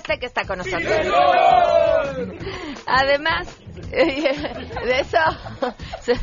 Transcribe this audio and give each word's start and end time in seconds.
sé 0.00 0.18
que 0.18 0.26
está 0.26 0.44
con 0.44 0.58
nosotros. 0.58 0.90
Además, 2.86 3.48
de 3.90 5.00
eso 5.00 5.18
se, 6.00 6.14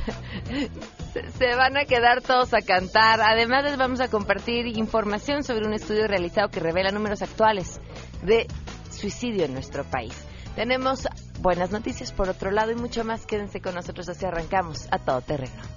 se 1.37 1.55
van 1.55 1.77
a 1.77 1.85
quedar 1.85 2.21
todos 2.21 2.53
a 2.53 2.61
cantar. 2.61 3.21
Además, 3.21 3.63
les 3.63 3.77
vamos 3.77 4.01
a 4.01 4.09
compartir 4.09 4.67
información 4.77 5.43
sobre 5.43 5.65
un 5.65 5.73
estudio 5.73 6.07
realizado 6.07 6.49
que 6.49 6.59
revela 6.59 6.91
números 6.91 7.21
actuales 7.21 7.79
de 8.23 8.47
suicidio 8.89 9.45
en 9.45 9.53
nuestro 9.53 9.83
país. 9.83 10.13
Tenemos 10.55 11.07
buenas 11.39 11.71
noticias 11.71 12.11
por 12.11 12.29
otro 12.29 12.51
lado 12.51 12.71
y 12.71 12.75
mucho 12.75 13.03
más. 13.03 13.25
Quédense 13.25 13.61
con 13.61 13.75
nosotros 13.75 14.09
así 14.09 14.25
arrancamos 14.25 14.87
a 14.91 14.99
todo 14.99 15.21
terreno. 15.21 15.76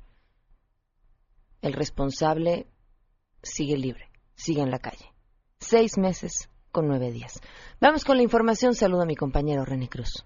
el 1.63 1.73
responsable 1.73 2.67
sigue 3.43 3.79
libre, 3.79 4.11
sigue 4.35 4.61
en 4.61 4.71
la 4.71 4.81
calle. 4.81 5.07
Seis 5.59 5.97
meses 5.97 6.51
con 6.73 6.89
nueve 6.89 7.13
días. 7.13 7.41
Vamos 7.81 8.05
con 8.05 8.17
la 8.17 8.23
información. 8.23 8.75
Saludo 8.75 9.03
a 9.03 9.07
mi 9.07 9.15
compañero 9.15 9.65
René 9.65 9.89
Cruz. 9.89 10.25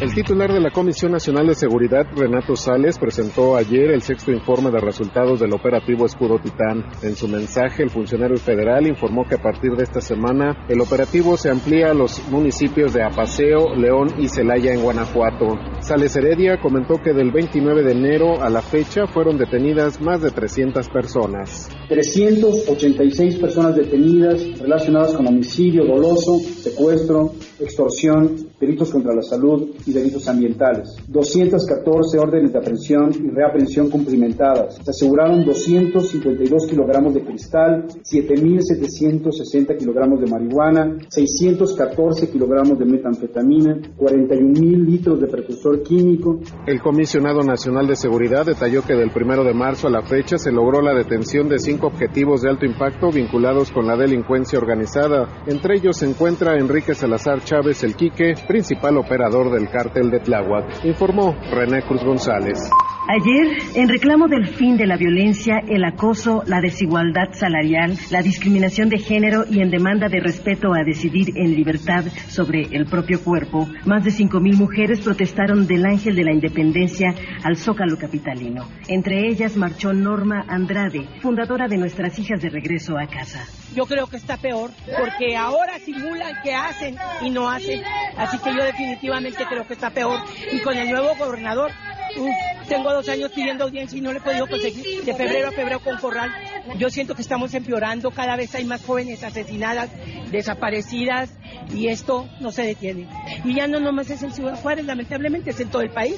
El 0.00 0.14
titular 0.14 0.52
de 0.52 0.60
la 0.60 0.70
Comisión 0.70 1.10
Nacional 1.10 1.48
de 1.48 1.56
Seguridad, 1.56 2.06
Renato 2.14 2.54
Sales, 2.54 2.96
presentó 3.00 3.56
ayer 3.56 3.90
el 3.90 4.00
sexto 4.00 4.30
informe 4.30 4.70
de 4.70 4.78
resultados 4.78 5.40
del 5.40 5.52
operativo 5.52 6.06
Escudo 6.06 6.38
Titán. 6.38 6.84
En 7.02 7.16
su 7.16 7.26
mensaje, 7.26 7.82
el 7.82 7.90
funcionario 7.90 8.36
federal 8.36 8.86
informó 8.86 9.24
que 9.24 9.34
a 9.34 9.42
partir 9.42 9.72
de 9.72 9.82
esta 9.82 10.00
semana 10.00 10.64
el 10.68 10.80
operativo 10.80 11.36
se 11.36 11.50
amplía 11.50 11.90
a 11.90 11.94
los 11.94 12.22
municipios 12.28 12.94
de 12.94 13.02
Apaseo, 13.02 13.74
León 13.74 14.14
y 14.20 14.28
Celaya 14.28 14.72
en 14.72 14.82
Guanajuato. 14.82 15.56
Sales 15.80 16.14
Heredia 16.14 16.60
comentó 16.60 17.02
que 17.02 17.12
del 17.12 17.32
29 17.32 17.82
de 17.82 17.90
enero 17.90 18.40
a 18.40 18.48
la 18.50 18.62
fecha 18.62 19.08
fueron 19.08 19.36
detenidas 19.36 20.00
más 20.00 20.22
de 20.22 20.30
300 20.30 20.88
personas. 20.90 21.68
386 21.88 23.36
personas 23.38 23.74
detenidas 23.74 24.60
relacionadas 24.60 25.14
con 25.14 25.26
homicidio 25.26 25.84
doloso, 25.84 26.38
secuestro, 26.38 27.32
extorsión, 27.58 28.36
delitos 28.60 28.90
contra 28.90 29.14
la 29.14 29.22
salud 29.22 29.70
y 29.86 29.92
delitos 29.92 30.28
ambientales. 30.28 30.96
214 31.08 32.18
órdenes 32.18 32.52
de 32.52 32.58
aprehensión 32.58 33.10
y 33.12 33.30
reaprehensión 33.30 33.90
cumplimentadas. 33.90 34.76
Se 34.82 34.90
aseguraron 34.90 35.44
252 35.44 36.66
kilogramos 36.66 37.14
de 37.14 37.22
cristal, 37.22 37.86
7.760 37.88 39.76
kilogramos 39.78 40.20
de 40.20 40.30
marihuana, 40.30 40.96
614 41.08 42.30
kilogramos 42.30 42.78
de 42.78 42.84
metanfetamina, 42.84 43.78
41.000 43.96 44.86
litros 44.86 45.20
de 45.20 45.26
precursor 45.26 45.82
químico. 45.82 46.40
El 46.66 46.80
comisionado 46.80 47.42
nacional 47.42 47.86
de 47.86 47.96
seguridad 47.96 48.46
detalló 48.46 48.82
que 48.82 48.94
del 48.94 49.10
primero 49.10 49.44
de 49.44 49.54
marzo 49.54 49.88
a 49.88 49.90
la 49.90 50.02
fecha 50.02 50.38
se 50.38 50.52
logró 50.52 50.80
la 50.80 50.94
detención 50.94 51.48
de 51.48 51.58
cinco 51.58 51.86
objetivos 51.86 52.42
de 52.42 52.50
alto 52.50 52.66
impacto 52.66 53.10
vinculados 53.10 53.70
con 53.70 53.86
la 53.86 53.96
delincuencia 53.96 54.58
organizada. 54.58 55.42
Entre 55.46 55.76
ellos 55.76 55.98
se 55.98 56.06
encuentra 56.06 56.58
Enrique 56.58 56.94
Salazar 56.94 57.42
Chávez 57.44 57.82
el 57.84 57.94
Quique, 57.94 58.34
principal 58.48 58.96
operador 58.96 59.52
del 59.52 59.68
cártel 59.68 60.10
de 60.10 60.20
Tláhuac, 60.20 60.84
informó 60.84 61.36
René 61.52 61.82
Cruz 61.82 62.02
González. 62.02 62.70
Ayer, 63.10 63.56
en 63.74 63.88
reclamo 63.88 64.28
del 64.28 64.46
fin 64.48 64.76
de 64.76 64.86
la 64.86 64.98
violencia, 64.98 65.62
el 65.66 65.82
acoso, 65.82 66.42
la 66.44 66.60
desigualdad 66.60 67.32
salarial, 67.32 67.96
la 68.10 68.20
discriminación 68.20 68.90
de 68.90 68.98
género 68.98 69.46
y 69.48 69.62
en 69.62 69.70
demanda 69.70 70.10
de 70.10 70.20
respeto 70.20 70.74
a 70.74 70.84
decidir 70.84 71.32
en 71.34 71.54
libertad 71.54 72.04
sobre 72.28 72.64
el 72.70 72.84
propio 72.84 73.24
cuerpo, 73.24 73.66
más 73.86 74.04
de 74.04 74.10
5.000 74.10 74.56
mujeres 74.56 75.00
protestaron 75.00 75.66
del 75.66 75.86
Ángel 75.86 76.16
de 76.16 76.24
la 76.24 76.34
Independencia 76.34 77.14
al 77.44 77.56
Zócalo 77.56 77.96
Capitalino. 77.96 78.68
Entre 78.88 79.26
ellas 79.26 79.56
marchó 79.56 79.94
Norma 79.94 80.44
Andrade, 80.46 81.08
fundadora 81.22 81.66
de 81.66 81.78
Nuestras 81.78 82.18
Hijas 82.18 82.42
de 82.42 82.50
Regreso 82.50 82.98
a 82.98 83.06
Casa. 83.06 83.42
Yo 83.74 83.86
creo 83.86 84.06
que 84.06 84.18
está 84.18 84.36
peor, 84.36 84.70
porque 84.98 85.34
ahora 85.34 85.78
simulan 85.78 86.42
que 86.42 86.54
hacen 86.54 86.96
y 87.22 87.30
no 87.30 87.48
hacen. 87.48 87.80
Así 88.18 88.38
que 88.38 88.50
yo 88.50 88.62
definitivamente 88.62 89.46
creo 89.48 89.66
que 89.66 89.72
está 89.72 89.88
peor. 89.88 90.20
Y 90.52 90.60
con 90.60 90.76
el 90.76 90.90
nuevo 90.90 91.14
gobernador, 91.18 91.70
uf, 92.16 92.68
tengo 92.68 92.92
dos 92.92 93.08
años 93.08 93.30
pidiendo 93.34 93.64
audiencia 93.64 93.98
y 93.98 94.00
no 94.00 94.12
le 94.12 94.18
he 94.18 94.22
podido 94.22 94.46
conseguir 94.46 95.04
de 95.04 95.14
febrero 95.14 95.48
a 95.48 95.52
febrero 95.52 95.80
con 95.80 95.96
Corral. 95.98 96.30
Yo 96.78 96.90
siento 96.90 97.14
que 97.14 97.22
estamos 97.22 97.54
empeorando, 97.54 98.10
cada 98.10 98.36
vez 98.36 98.54
hay 98.54 98.64
más 98.64 98.84
jóvenes 98.84 99.22
asesinadas, 99.22 99.90
desaparecidas 100.30 101.30
y 101.74 101.88
esto 101.88 102.28
no 102.40 102.52
se 102.52 102.62
detiene. 102.62 103.06
Y 103.44 103.54
ya 103.54 103.66
no 103.66 103.80
nomás 103.80 104.10
es 104.10 104.22
en 104.22 104.32
Ciudad 104.32 104.60
Juárez, 104.60 104.84
lamentablemente 104.84 105.50
es 105.50 105.60
en 105.60 105.68
todo 105.68 105.82
el 105.82 105.90
país. 105.90 106.16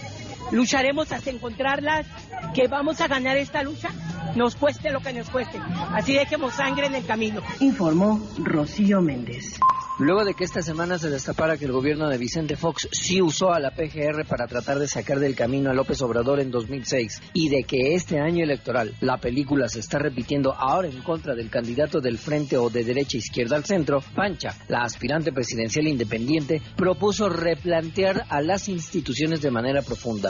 Lucharemos 0.53 1.13
hasta 1.13 1.31
encontrarlas, 1.31 2.07
que 2.55 2.69
vamos 2.69 3.01
a 3.01 3.09
ganar 3.09 3.37
esta 3.37 3.63
lucha 3.63 3.91
nos 4.37 4.55
cueste 4.55 4.91
lo 4.91 5.01
que 5.01 5.13
nos 5.13 5.29
cueste. 5.31 5.59
Así 5.93 6.15
dejemos 6.15 6.55
sangre 6.55 6.87
en 6.87 6.95
el 6.95 7.05
camino. 7.05 7.43
Informó 7.61 8.21
Rocío 8.39 9.01
Méndez. 9.01 9.59
Luego 9.99 10.25
de 10.25 10.33
que 10.33 10.45
esta 10.45 10.63
semana 10.63 10.99
se 10.99 11.11
destapara 11.11 11.59
que 11.59 11.67
el 11.67 11.73
gobierno 11.73 12.09
de 12.09 12.17
Vicente 12.17 12.57
Fox 12.57 12.89
sí 12.91 13.21
usó 13.21 13.53
a 13.53 13.61
la 13.61 13.73
PGR 13.73 14.25
para 14.27 14.47
tratar 14.47 14.79
de 14.79 14.89
sacar 14.89 15.19
del 15.19 15.35
camino 15.35 15.69
a 15.69 15.75
López 15.75 16.01
Obrador 16.01 16.41
en 16.41 16.51
2006 16.51 17.21
y 17.35 17.51
de 17.51 17.65
que 17.65 17.95
este 17.95 18.19
año 18.19 18.43
electoral 18.43 18.95
la 19.03 19.19
película 19.19 19.69
se 19.69 19.81
está 19.81 19.99
repitiendo 19.99 20.55
ahora 20.55 20.89
en 20.89 21.03
contra 21.03 21.35
del 21.35 21.51
candidato 21.51 22.01
del 22.01 22.17
frente 22.17 22.57
o 22.57 22.71
de 22.71 22.83
derecha 22.83 23.19
izquierda 23.19 23.57
al 23.57 23.67
centro, 23.67 24.03
Pancha, 24.15 24.55
la 24.69 24.85
aspirante 24.85 25.33
presidencial 25.33 25.87
independiente, 25.87 26.63
propuso 26.77 27.29
replantear 27.29 28.25
a 28.31 28.41
las 28.41 28.71
instituciones 28.71 29.43
de 29.43 29.51
manera 29.51 29.83
profunda 29.83 30.30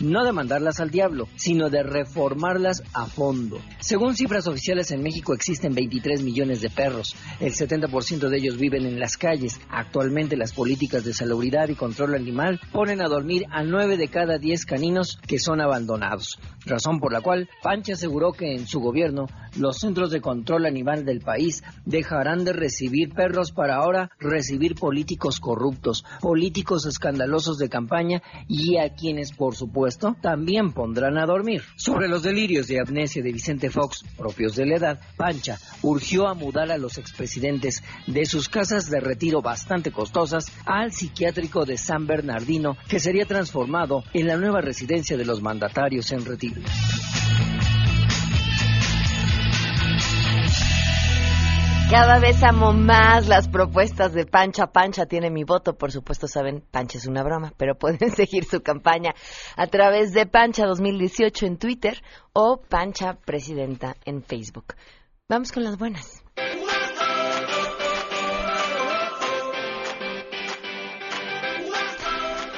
no 0.00 0.24
de 0.24 0.32
mandarlas 0.32 0.80
al 0.80 0.90
diablo, 0.90 1.28
sino 1.36 1.68
de 1.70 1.82
reformarlas 1.82 2.82
a 2.94 3.06
fondo. 3.06 3.60
Según 3.80 4.16
cifras 4.16 4.46
oficiales 4.46 4.90
en 4.90 5.02
México 5.02 5.34
existen 5.34 5.74
23 5.74 6.22
millones 6.22 6.60
de 6.60 6.70
perros, 6.70 7.14
el 7.40 7.52
70% 7.52 8.28
de 8.28 8.36
ellos 8.38 8.56
viven 8.56 8.86
en 8.86 8.98
las 8.98 9.16
calles. 9.16 9.60
Actualmente 9.68 10.36
las 10.36 10.52
políticas 10.52 11.04
de 11.04 11.12
salubridad 11.12 11.68
y 11.68 11.74
control 11.74 12.14
animal 12.14 12.60
ponen 12.72 13.02
a 13.02 13.08
dormir 13.08 13.44
a 13.50 13.62
9 13.62 13.96
de 13.96 14.08
cada 14.08 14.38
10 14.38 14.64
caninos 14.64 15.18
que 15.26 15.38
son 15.38 15.60
abandonados, 15.60 16.38
razón 16.64 16.98
por 16.98 17.12
la 17.12 17.20
cual 17.20 17.48
Pancha 17.62 17.92
aseguró 17.92 18.32
que 18.32 18.54
en 18.54 18.66
su 18.66 18.80
gobierno 18.80 19.26
los 19.58 19.78
centros 19.78 20.10
de 20.10 20.20
control 20.20 20.66
animal 20.66 21.04
del 21.04 21.20
país 21.20 21.62
dejarán 21.84 22.44
de 22.44 22.52
recibir 22.52 23.12
perros 23.12 23.52
para 23.52 23.76
ahora 23.76 24.10
recibir 24.18 24.74
políticos 24.74 25.38
corruptos, 25.38 26.04
políticos 26.20 26.86
escandalosos 26.86 27.58
de 27.58 27.68
campaña 27.68 28.22
y 28.48 28.78
a 28.78 28.94
quienes 28.94 29.32
por 29.32 29.54
supuesto 29.54 29.81
también 30.20 30.72
pondrán 30.72 31.18
a 31.18 31.26
dormir. 31.26 31.62
Sobre 31.76 32.08
los 32.08 32.22
delirios 32.22 32.68
de 32.68 32.80
amnesia 32.80 33.22
de 33.22 33.32
Vicente 33.32 33.70
Fox, 33.70 34.04
propios 34.16 34.54
de 34.56 34.66
la 34.66 34.76
edad, 34.76 35.00
Pancha 35.16 35.58
urgió 35.82 36.28
a 36.28 36.34
mudar 36.34 36.70
a 36.70 36.78
los 36.78 36.98
expresidentes 36.98 37.82
de 38.06 38.24
sus 38.24 38.48
casas 38.48 38.88
de 38.90 39.00
retiro 39.00 39.42
bastante 39.42 39.90
costosas 39.90 40.46
al 40.66 40.92
psiquiátrico 40.92 41.64
de 41.64 41.76
San 41.76 42.06
Bernardino, 42.06 42.76
que 42.88 43.00
sería 43.00 43.26
transformado 43.26 44.04
en 44.12 44.26
la 44.26 44.36
nueva 44.36 44.60
residencia 44.60 45.16
de 45.16 45.24
los 45.24 45.42
mandatarios 45.42 46.12
en 46.12 46.24
retiro. 46.24 46.62
Cada 51.90 52.18
vez 52.18 52.42
amo 52.42 52.72
más 52.72 53.28
las 53.28 53.48
propuestas 53.48 54.12
de 54.12 54.24
Pancha. 54.26 54.68
Pancha 54.68 55.06
tiene 55.06 55.30
mi 55.30 55.44
voto, 55.44 55.74
por 55.74 55.92
supuesto 55.92 56.26
saben, 56.26 56.62
Pancha 56.70 56.98
es 56.98 57.06
una 57.06 57.22
broma, 57.22 57.52
pero 57.56 57.74
pueden 57.78 58.10
seguir 58.10 58.44
su 58.44 58.62
campaña 58.62 59.12
a 59.56 59.66
través 59.66 60.12
de 60.12 60.26
Pancha 60.26 60.66
2018 60.66 61.46
en 61.46 61.58
Twitter 61.58 62.02
o 62.32 62.60
Pancha 62.68 63.14
Presidenta 63.24 63.94
en 64.04 64.22
Facebook. 64.22 64.74
Vamos 65.28 65.52
con 65.52 65.64
las 65.64 65.78
buenas. 65.78 66.22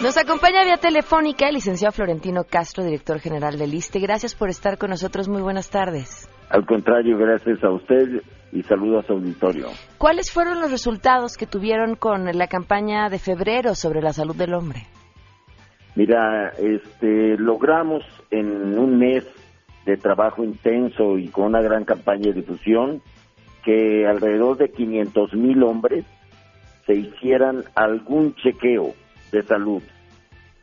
Nos 0.04 0.18
acompaña 0.18 0.64
vía 0.64 0.76
telefónica 0.76 1.48
el 1.48 1.54
licenciado 1.54 1.92
Florentino 1.92 2.44
Castro, 2.44 2.84
director 2.84 3.20
general 3.20 3.56
del 3.56 3.72
ISTE. 3.72 4.00
Gracias 4.00 4.34
por 4.34 4.50
estar 4.50 4.76
con 4.76 4.90
nosotros. 4.90 5.28
Muy 5.28 5.40
buenas 5.40 5.70
tardes. 5.70 6.28
Al 6.50 6.66
contrario, 6.66 7.16
gracias 7.16 7.64
a 7.64 7.70
usted 7.70 8.20
y 8.54 8.62
saludos 8.62 9.04
a 9.04 9.06
su 9.08 9.12
auditorio. 9.14 9.66
¿Cuáles 9.98 10.30
fueron 10.32 10.60
los 10.60 10.70
resultados 10.70 11.36
que 11.36 11.46
tuvieron 11.46 11.96
con 11.96 12.24
la 12.24 12.46
campaña 12.46 13.10
de 13.10 13.18
febrero 13.18 13.74
sobre 13.74 14.00
la 14.00 14.12
salud 14.12 14.36
del 14.36 14.54
hombre? 14.54 14.86
Mira, 15.96 16.50
este, 16.58 17.36
logramos 17.36 18.02
en 18.30 18.78
un 18.78 18.96
mes 18.96 19.26
de 19.84 19.96
trabajo 19.96 20.44
intenso 20.44 21.18
y 21.18 21.28
con 21.28 21.46
una 21.46 21.60
gran 21.60 21.84
campaña 21.84 22.28
de 22.28 22.40
difusión 22.40 23.02
que 23.64 24.06
alrededor 24.06 24.56
de 24.56 24.70
500 24.70 25.34
mil 25.34 25.62
hombres 25.64 26.04
se 26.86 26.94
hicieran 26.94 27.64
algún 27.74 28.34
chequeo 28.36 28.94
de 29.32 29.42
salud 29.42 29.82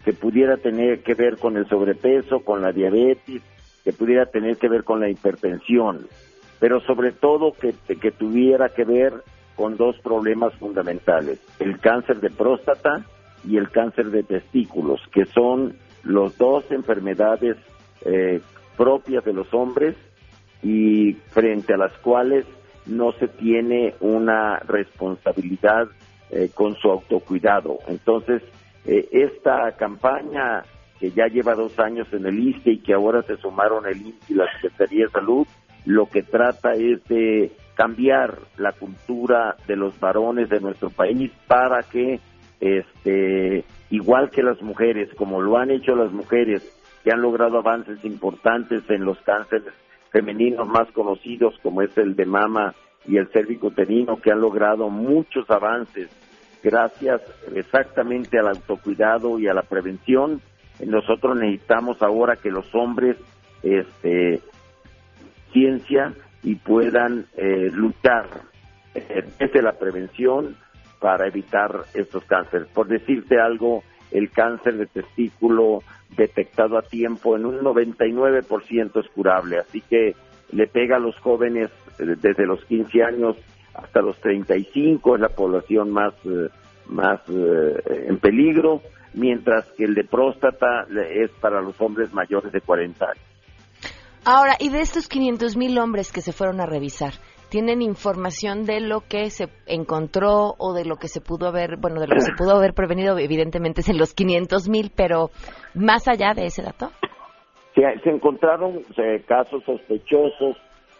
que 0.06 0.14
pudiera 0.14 0.58
tener 0.58 1.02
que 1.04 1.14
ver 1.14 1.38
con 1.38 1.58
el 1.58 1.68
sobrepeso, 1.68 2.40
con 2.40 2.62
la 2.62 2.72
diabetes, 2.72 3.42
que 3.84 3.94
pudiera 3.94 4.26
tener 4.28 4.58
que 4.58 4.70
ver 4.70 4.84
con 4.84 5.00
la 5.00 5.10
hipertensión, 5.10 6.08
pero 6.62 6.80
sobre 6.82 7.12
todo 7.12 7.54
que, 7.54 7.74
que 7.98 8.12
tuviera 8.12 8.70
que 8.70 8.86
ver 8.86 9.24
con 9.56 9.78
dos 9.78 9.98
problemas 10.00 10.54
fundamentales, 10.54 11.40
el 11.60 11.80
cáncer 11.80 12.22
de 12.22 12.30
próstata 12.30 13.04
y 13.44 13.58
el 13.58 13.72
cáncer 13.72 14.12
de 14.12 14.22
testículos, 14.22 15.02
que 15.12 15.26
son 15.26 15.76
los 16.04 16.38
dos 16.38 16.64
enfermedades 16.70 17.58
eh, 18.06 18.42
propias 18.78 19.26
de 19.26 19.34
los 19.34 19.52
hombres 19.56 19.96
y 20.62 21.14
frente 21.30 21.74
a 21.74 21.78
las 21.78 21.94
cuales 21.98 22.46
no 22.86 23.12
se 23.14 23.28
tiene 23.28 23.96
una 24.00 24.60
responsabilidad 24.60 25.88
eh, 26.30 26.52
con 26.54 26.76
su 26.76 26.92
autocuidado. 26.92 27.80
Entonces, 27.88 28.44
eh, 28.86 29.10
esta 29.12 29.72
campaña 29.78 30.64
que 31.00 31.10
ya 31.10 31.26
lleva 31.26 31.56
dos 31.56 31.80
años 31.80 32.08
en 32.14 32.28
el 32.28 32.38
ISTE 32.38 32.74
y 32.74 32.78
que 32.78 32.94
ahora 32.94 33.24
se 33.24 33.38
sumaron 33.38 33.88
el 33.88 33.98
INSTE 33.98 34.34
y 34.34 34.36
la 34.36 34.46
Secretaría 34.54 35.06
de 35.06 35.12
Salud, 35.12 35.48
lo 35.86 36.06
que 36.08 36.24
trata 36.24 36.74
es 36.74 37.04
de 37.08 37.52
cambiar 37.76 38.38
la 38.58 38.74
cultura 38.74 39.56
de 39.68 39.76
los 39.76 40.00
varones 40.00 40.50
de 40.50 40.60
nuestro 40.60 40.90
país 40.90 41.32
para 41.48 41.82
que, 41.84 42.20
este, 42.60 43.64
igual 43.90 44.30
que 44.30 44.44
las 44.44 44.62
mujeres, 44.62 45.10
como 45.16 45.42
lo 45.42 45.58
han 45.58 45.72
hecho 45.72 45.96
las 45.96 46.12
mujeres, 46.12 46.62
que 47.04 47.12
han 47.12 47.22
logrado 47.22 47.58
avances 47.58 48.04
importantes 48.06 48.84
en 48.90 49.06
los 49.06 49.18
cánceres 49.22 49.74
femeninos 50.12 50.68
más 50.68 50.92
conocidos, 50.92 51.56
como 51.64 51.82
es 51.82 51.98
el 51.98 52.16
de 52.16 52.26
mama 52.26 52.76
y 53.08 53.18
el 53.18 53.28
cervicuterino, 53.30 54.18
que 54.18 54.32
han 54.32 54.42
logrado 54.42 54.90
muchos 54.90 55.50
avances 55.50 56.10
gracias 56.64 57.22
exactamente 57.56 58.38
al 58.38 58.50
autocuidado 58.50 59.40
y 59.40 59.48
a 59.48 59.54
la 59.54 59.64
prevención, 59.64 60.42
nosotros 60.86 61.38
necesitamos 61.38 62.02
ahora 62.02 62.36
que 62.36 62.52
los 62.52 62.74
hombres 62.74 63.18
este 63.64 64.42
ciencia 65.52 66.14
y 66.44 66.56
puedan 66.56 67.26
eh, 67.38 67.70
luchar 67.72 68.28
eh, 68.94 69.24
desde 69.40 69.62
la 69.62 69.74
prevención 69.74 70.56
para 71.00 71.28
evitar 71.28 71.86
estos 71.94 72.24
cánceres. 72.26 72.68
Por 72.68 72.88
decirte 72.88 73.40
algo, 73.40 73.84
el 74.12 74.32
cáncer 74.32 74.78
de 74.78 74.88
testículo 74.88 75.84
detectado 76.16 76.78
a 76.78 76.82
tiempo 76.82 77.36
en 77.36 77.46
un 77.46 77.60
99% 77.60 79.00
es 79.00 79.10
curable, 79.10 79.60
así 79.60 79.82
que 79.82 80.16
le 80.52 80.68
pega 80.68 80.98
a 80.98 81.00
los 81.00 81.18
jóvenes 81.20 81.70
eh, 82.00 82.16
desde 82.22 82.46
los 82.46 82.64
15 82.66 83.04
años 83.04 83.38
hasta 83.74 84.02
los 84.02 84.20
35, 84.20 85.16
es 85.16 85.22
la 85.22 85.30
población 85.30 85.92
más, 85.92 86.14
más 86.88 87.22
en 87.30 88.18
peligro 88.18 88.82
mientras 89.14 89.66
que 89.78 89.86
el 89.86 89.96
de 89.96 90.04
próstata 90.04 90.86
es 91.10 91.32
para 91.40 91.62
los 91.62 91.80
hombres 91.80 92.14
mayores 92.14 92.52
de 92.52 92.60
40 92.60 93.06
años. 93.06 93.31
Ahora, 94.24 94.56
y 94.60 94.70
de 94.70 94.82
estos 94.82 95.08
500 95.08 95.58
mil 95.58 95.78
hombres 95.80 96.12
que 96.12 96.22
se 96.22 96.32
fueron 96.32 96.62
a 96.62 96.68
revisar, 96.68 97.14
¿tienen 97.50 97.82
información 97.82 98.66
de 98.66 98.80
lo 98.80 99.02
que 99.02 99.30
se 99.32 99.50
encontró 99.66 100.54
o 100.60 100.74
de 100.74 100.86
lo 100.86 100.98
que 100.98 101.08
se 101.08 101.22
pudo 101.22 101.48
haber, 101.48 101.78
bueno, 101.78 102.00
de 102.00 102.08
lo 102.08 102.16
que 102.16 102.22
se 102.22 102.34
pudo 102.38 102.56
haber 102.56 102.74
prevenido? 102.74 103.18
Evidentemente 103.18 103.82
es 103.82 103.90
en 103.90 103.98
los 103.98 104.14
500 104.14 104.70
mil, 104.70 104.92
pero 104.96 105.32
más 105.74 106.08
allá 106.08 106.34
de 106.36 106.46
ese 106.46 106.62
dato. 106.62 106.92
Se, 107.74 107.82
se 108.04 108.10
encontraron 108.10 108.84
casos 109.28 109.64
sospechosos, 109.64 110.56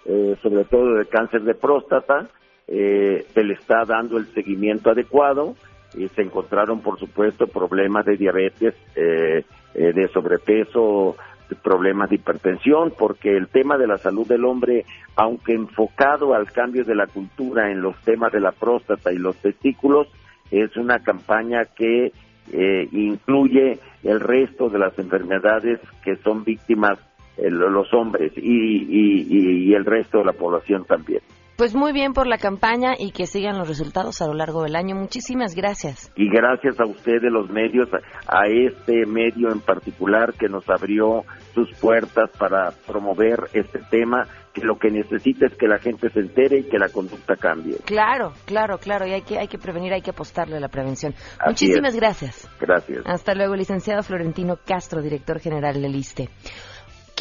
eh, 0.06 0.36
sobre 0.42 0.64
todo 0.66 0.96
de 0.96 1.06
cáncer 1.06 1.44
de 1.44 1.54
próstata, 1.54 2.28
eh, 2.68 3.26
se 3.34 3.44
le 3.44 3.54
está 3.54 3.84
dando 3.86 4.18
el 4.18 4.26
seguimiento 4.34 4.90
adecuado 4.90 5.56
y 5.94 6.08
se 6.10 6.22
encontraron, 6.22 6.82
por 6.82 6.98
supuesto, 7.00 7.48
problemas 7.48 8.06
de 8.06 8.16
diabetes, 8.16 8.76
eh, 8.96 9.44
eh, 9.74 9.94
de 9.94 10.08
sobrepeso, 10.10 11.16
problemas 11.56 12.10
de 12.10 12.16
hipertensión, 12.16 12.94
porque 12.98 13.36
el 13.36 13.48
tema 13.48 13.78
de 13.78 13.88
la 13.88 13.98
salud 13.98 14.28
del 14.28 14.46
hombre, 14.46 14.86
aunque 15.16 15.54
enfocado 15.54 16.34
al 16.34 16.52
cambio 16.52 16.84
de 16.84 16.96
la 16.96 17.08
cultura 17.08 17.72
en 17.72 17.82
los 17.82 17.96
temas 18.02 18.32
de 18.32 18.40
la 18.40 18.52
próstata 18.52 19.12
y 19.12 19.18
los 19.18 19.36
testículos, 19.38 20.08
es 20.52 20.76
una 20.78 21.00
campaña 21.00 21.66
que 21.66 22.12
eh, 22.52 22.90
incluye 22.92 23.80
el 24.04 24.20
resto 24.20 24.70
de 24.70 24.80
las 24.80 24.98
enfermedades 25.00 25.80
que 26.04 26.16
son 26.18 26.44
víctimas 26.44 27.00
los 27.38 27.92
hombres 27.94 28.34
y, 28.36 28.86
y 28.92 29.74
el 29.74 29.86
resto 29.86 30.20
de 30.20 30.26
la 30.26 30.34
población 30.34 30.86
también. 30.86 31.22
Pues 31.62 31.76
muy 31.76 31.94
bien 31.94 32.14
por 32.14 32.26
la 32.26 32.40
campaña 32.40 32.96
y 32.98 33.12
que 33.12 33.28
sigan 33.28 33.60
los 33.60 33.68
resultados 33.68 34.20
a 34.24 34.26
lo 34.26 34.34
largo 34.34 34.64
del 34.64 34.76
año. 34.76 34.96
Muchísimas 34.96 35.54
gracias. 35.54 36.12
Y 36.16 36.28
gracias 36.28 36.80
a 36.80 36.88
ustedes 36.88 37.32
los 37.32 37.52
medios, 37.52 37.88
a 38.28 38.48
este 38.48 39.06
medio 39.06 39.52
en 39.52 39.60
particular 39.60 40.34
que 40.34 40.50
nos 40.50 40.68
abrió 40.68 41.24
sus 41.54 41.72
puertas 41.80 42.32
para 42.36 42.72
promover 42.88 43.42
este 43.54 43.78
tema 43.92 44.26
que 44.56 44.62
lo 44.62 44.80
que 44.80 44.90
necesita 44.90 45.46
es 45.46 45.56
que 45.56 45.68
la 45.68 45.78
gente 45.78 46.10
se 46.10 46.22
entere 46.22 46.62
y 46.62 46.64
que 46.64 46.80
la 46.80 46.90
conducta 46.90 47.36
cambie. 47.36 47.78
Claro, 47.86 48.34
claro, 48.46 48.80
claro, 48.80 49.06
y 49.06 49.12
hay 49.12 49.22
que, 49.22 49.38
hay 49.38 49.48
que 49.48 49.60
prevenir, 49.60 49.94
hay 49.94 50.02
que 50.02 50.10
apostarle 50.10 50.58
a 50.58 50.60
la 50.60 50.70
prevención. 50.70 51.14
Muchísimas 51.46 51.96
gracias. 51.96 52.50
Gracias. 52.60 53.04
Hasta 53.06 53.36
luego, 53.36 53.56
licenciado 53.56 54.02
Florentino 54.02 54.58
Castro, 54.66 55.04
director 55.04 55.40
general 55.40 55.80
del 55.80 55.96
ISTE. 55.96 56.28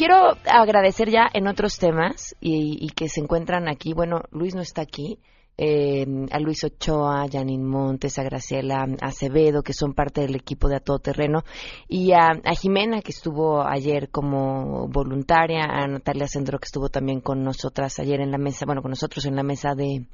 Quiero 0.01 0.35
agradecer 0.47 1.11
ya 1.11 1.29
en 1.31 1.45
otros 1.45 1.77
temas 1.77 2.35
y, 2.41 2.83
y 2.83 2.89
que 2.89 3.07
se 3.07 3.19
encuentran 3.21 3.67
aquí. 3.67 3.93
Bueno, 3.93 4.21
Luis 4.31 4.55
no 4.55 4.61
está 4.61 4.81
aquí. 4.81 5.19
eh, 5.57 6.07
a 6.31 6.39
Luis 6.39 6.63
Ochoa, 6.63 7.21
a 7.21 7.29
Janine 7.29 7.63
Montes, 7.63 8.17
a 8.17 8.23
Graciela 8.23 8.83
Acevedo, 8.99 9.61
que 9.61 9.73
son 9.73 9.93
parte 9.93 10.21
del 10.21 10.35
equipo 10.35 10.67
de 10.69 10.77
A 10.77 10.79
Todo 10.79 10.97
Terreno, 10.97 11.43
y 11.87 12.13
a, 12.13 12.31
Jimena, 12.59 13.03
que 13.03 13.11
estuvo 13.11 13.61
ayer 13.61 14.09
como 14.09 14.87
voluntaria, 14.87 15.65
a 15.65 15.85
Natalia 15.85 16.27
Sendro, 16.27 16.57
que 16.57 16.65
estuvo 16.65 16.89
también 16.89 17.21
con 17.21 17.43
nosotras 17.43 17.99
ayer 17.99 18.21
en 18.21 18.31
la 18.31 18.39
mesa, 18.39 18.65
bueno, 18.65 18.81
con 18.81 18.89
nosotros 18.89 19.25
en 19.25 19.35
la 19.35 19.43
mesa 19.43 19.75
de, 19.75 20.07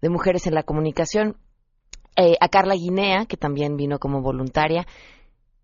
de 0.00 0.08
Mujeres 0.08 0.46
en 0.46 0.54
la 0.54 0.62
Comunicación, 0.62 1.36
eh, 2.16 2.36
a 2.40 2.48
Carla 2.48 2.74
Guinea, 2.74 3.26
que 3.26 3.36
también 3.36 3.76
vino 3.76 3.98
como 3.98 4.22
voluntaria. 4.22 4.86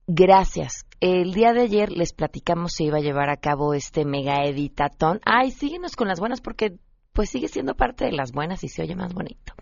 Gracias. 0.07 0.85
El 1.07 1.35
día 1.35 1.53
de 1.53 1.61
ayer 1.61 1.93
les 1.93 2.15
platicamos 2.15 2.73
si 2.73 2.85
iba 2.85 2.97
a 2.97 3.03
llevar 3.03 3.29
a 3.29 3.37
cabo 3.37 3.75
este 3.75 4.07
mega 4.07 4.43
editatón. 4.47 5.21
Ay, 5.27 5.51
síguenos 5.51 5.97
con 5.97 6.09
las 6.09 6.19
buenas 6.19 6.41
porque 6.41 6.79
pues 7.13 7.29
sigue 7.29 7.49
siendo 7.49 7.75
parte 7.75 8.07
de 8.07 8.13
las 8.13 8.33
buenas 8.33 8.65
y 8.65 8.69
se 8.69 8.81
oye 8.81 8.97
más 8.97 9.13
bonito. 9.13 9.53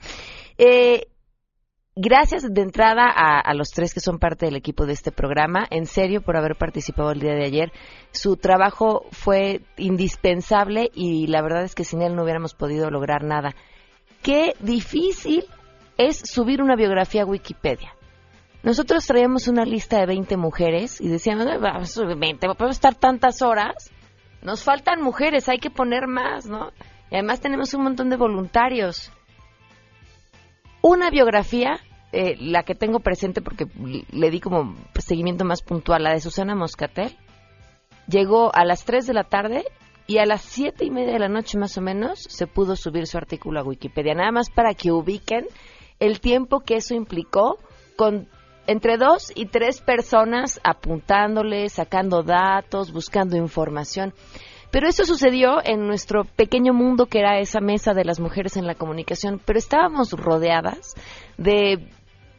Eh, 0.56 1.08
gracias 1.96 2.44
de 2.48 2.62
entrada 2.62 3.08
a, 3.10 3.54
los 3.54 3.70
tres 3.70 3.92
que 3.92 3.98
son 3.98 4.20
parte 4.20 4.46
del 4.46 4.54
equipo 4.54 4.86
de 4.86 4.92
este 4.92 5.10
programa, 5.10 5.66
en 5.68 5.86
serio 5.86 6.22
por 6.22 6.36
haber 6.36 6.54
participado 6.54 7.10
el 7.10 7.18
día 7.18 7.34
de 7.34 7.44
ayer. 7.44 7.72
Su 8.12 8.36
trabajo 8.36 9.06
fue 9.10 9.62
indispensable 9.76 10.92
y 10.94 11.26
la 11.26 11.42
verdad 11.42 11.64
es 11.64 11.74
que 11.74 11.82
sin 11.82 12.02
él 12.02 12.14
no 12.14 12.22
hubiéramos 12.22 12.54
podido 12.54 12.88
lograr 12.88 13.24
nada. 13.24 13.56
Qué 14.22 14.54
difícil 14.60 15.42
es 15.98 16.18
subir 16.18 16.62
una 16.62 16.76
biografía 16.76 17.22
a 17.22 17.26
Wikipedia. 17.26 17.96
Nosotros 18.62 19.06
traíamos 19.06 19.48
una 19.48 19.64
lista 19.64 19.98
de 19.98 20.06
20 20.06 20.36
mujeres 20.36 21.00
y 21.00 21.08
decíamos, 21.08 21.46
vamos 21.60 21.82
a 21.82 21.86
subir 21.86 22.16
20, 22.16 22.46
podemos 22.54 22.76
estar 22.76 22.94
tantas 22.94 23.42
horas. 23.42 23.90
Nos 24.40 24.62
faltan 24.62 25.02
mujeres, 25.02 25.48
hay 25.48 25.58
que 25.58 25.70
poner 25.70 26.06
más, 26.06 26.46
¿no? 26.46 26.70
Y 27.10 27.16
además 27.16 27.40
tenemos 27.40 27.74
un 27.74 27.82
montón 27.82 28.08
de 28.08 28.16
voluntarios. 28.16 29.12
Una 30.80 31.10
biografía, 31.10 31.80
eh, 32.12 32.36
la 32.38 32.62
que 32.62 32.74
tengo 32.74 33.00
presente 33.00 33.42
porque 33.42 33.66
le 34.10 34.30
di 34.30 34.40
como 34.40 34.76
seguimiento 34.98 35.44
más 35.44 35.62
puntual, 35.62 36.04
la 36.04 36.12
de 36.12 36.20
Susana 36.20 36.54
Moscatel, 36.54 37.16
llegó 38.06 38.54
a 38.54 38.64
las 38.64 38.84
3 38.84 39.06
de 39.06 39.14
la 39.14 39.24
tarde 39.24 39.64
y 40.06 40.18
a 40.18 40.26
las 40.26 40.42
siete 40.42 40.84
y 40.84 40.90
media 40.90 41.14
de 41.14 41.18
la 41.18 41.28
noche 41.28 41.58
más 41.58 41.78
o 41.78 41.80
menos 41.80 42.20
se 42.28 42.46
pudo 42.46 42.76
subir 42.76 43.06
su 43.06 43.16
artículo 43.16 43.60
a 43.60 43.64
Wikipedia. 43.64 44.14
Nada 44.14 44.32
más 44.32 44.50
para 44.50 44.74
que 44.74 44.92
ubiquen 44.92 45.46
el 46.00 46.20
tiempo 46.20 46.60
que 46.60 46.76
eso 46.76 46.94
implicó 46.94 47.58
con 47.96 48.28
entre 48.66 48.96
dos 48.96 49.32
y 49.34 49.46
tres 49.46 49.80
personas 49.80 50.60
apuntándole, 50.62 51.68
sacando 51.68 52.22
datos, 52.22 52.92
buscando 52.92 53.36
información. 53.36 54.14
Pero 54.70 54.88
eso 54.88 55.04
sucedió 55.04 55.62
en 55.62 55.86
nuestro 55.86 56.24
pequeño 56.24 56.72
mundo 56.72 57.06
que 57.06 57.18
era 57.18 57.38
esa 57.38 57.60
mesa 57.60 57.92
de 57.92 58.04
las 58.04 58.20
mujeres 58.20 58.56
en 58.56 58.66
la 58.66 58.74
comunicación, 58.74 59.40
pero 59.44 59.58
estábamos 59.58 60.12
rodeadas 60.12 60.94
de 61.36 61.90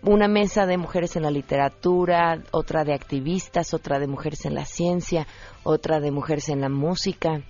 una 0.01 0.27
mesa 0.27 0.65
de 0.65 0.77
mujeres 0.77 1.15
en 1.15 1.23
la 1.23 1.31
literatura, 1.31 2.41
otra 2.51 2.83
de 2.83 2.93
activistas, 2.93 3.73
otra 3.73 3.99
de 3.99 4.07
mujeres 4.07 4.45
en 4.45 4.55
la 4.55 4.65
ciencia, 4.65 5.27
otra 5.63 5.99
de 5.99 6.11
mujeres 6.11 6.49
en 6.49 6.59
la 6.59 6.69
música, 6.69 7.41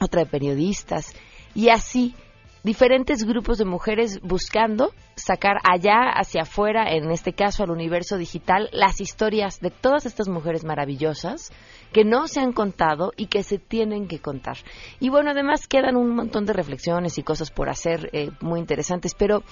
otra 0.00 0.24
de 0.24 0.30
periodistas, 0.30 1.14
y 1.54 1.70
así 1.70 2.14
diferentes 2.62 3.24
grupos 3.24 3.58
de 3.58 3.64
mujeres 3.64 4.20
buscando 4.22 4.92
sacar 5.14 5.56
allá 5.62 6.10
hacia 6.14 6.42
afuera, 6.42 6.90
en 6.90 7.10
este 7.10 7.32
caso 7.32 7.62
al 7.62 7.70
universo 7.70 8.16
digital, 8.16 8.68
las 8.72 9.00
historias 9.00 9.60
de 9.60 9.70
todas 9.70 10.06
estas 10.06 10.28
mujeres 10.28 10.64
maravillosas 10.64 11.52
que 11.92 12.04
no 12.04 12.26
se 12.28 12.40
han 12.40 12.52
contado 12.52 13.12
y 13.16 13.26
que 13.26 13.42
se 13.42 13.58
tienen 13.58 14.08
que 14.08 14.20
contar. 14.20 14.58
Y 15.00 15.08
bueno, 15.08 15.30
además 15.30 15.66
quedan 15.66 15.96
un 15.96 16.14
montón 16.14 16.46
de 16.46 16.52
reflexiones 16.52 17.18
y 17.18 17.22
cosas 17.22 17.50
por 17.50 17.68
hacer 17.68 18.10
eh, 18.12 18.30
muy 18.40 18.60
interesantes, 18.60 19.14
pero 19.14 19.42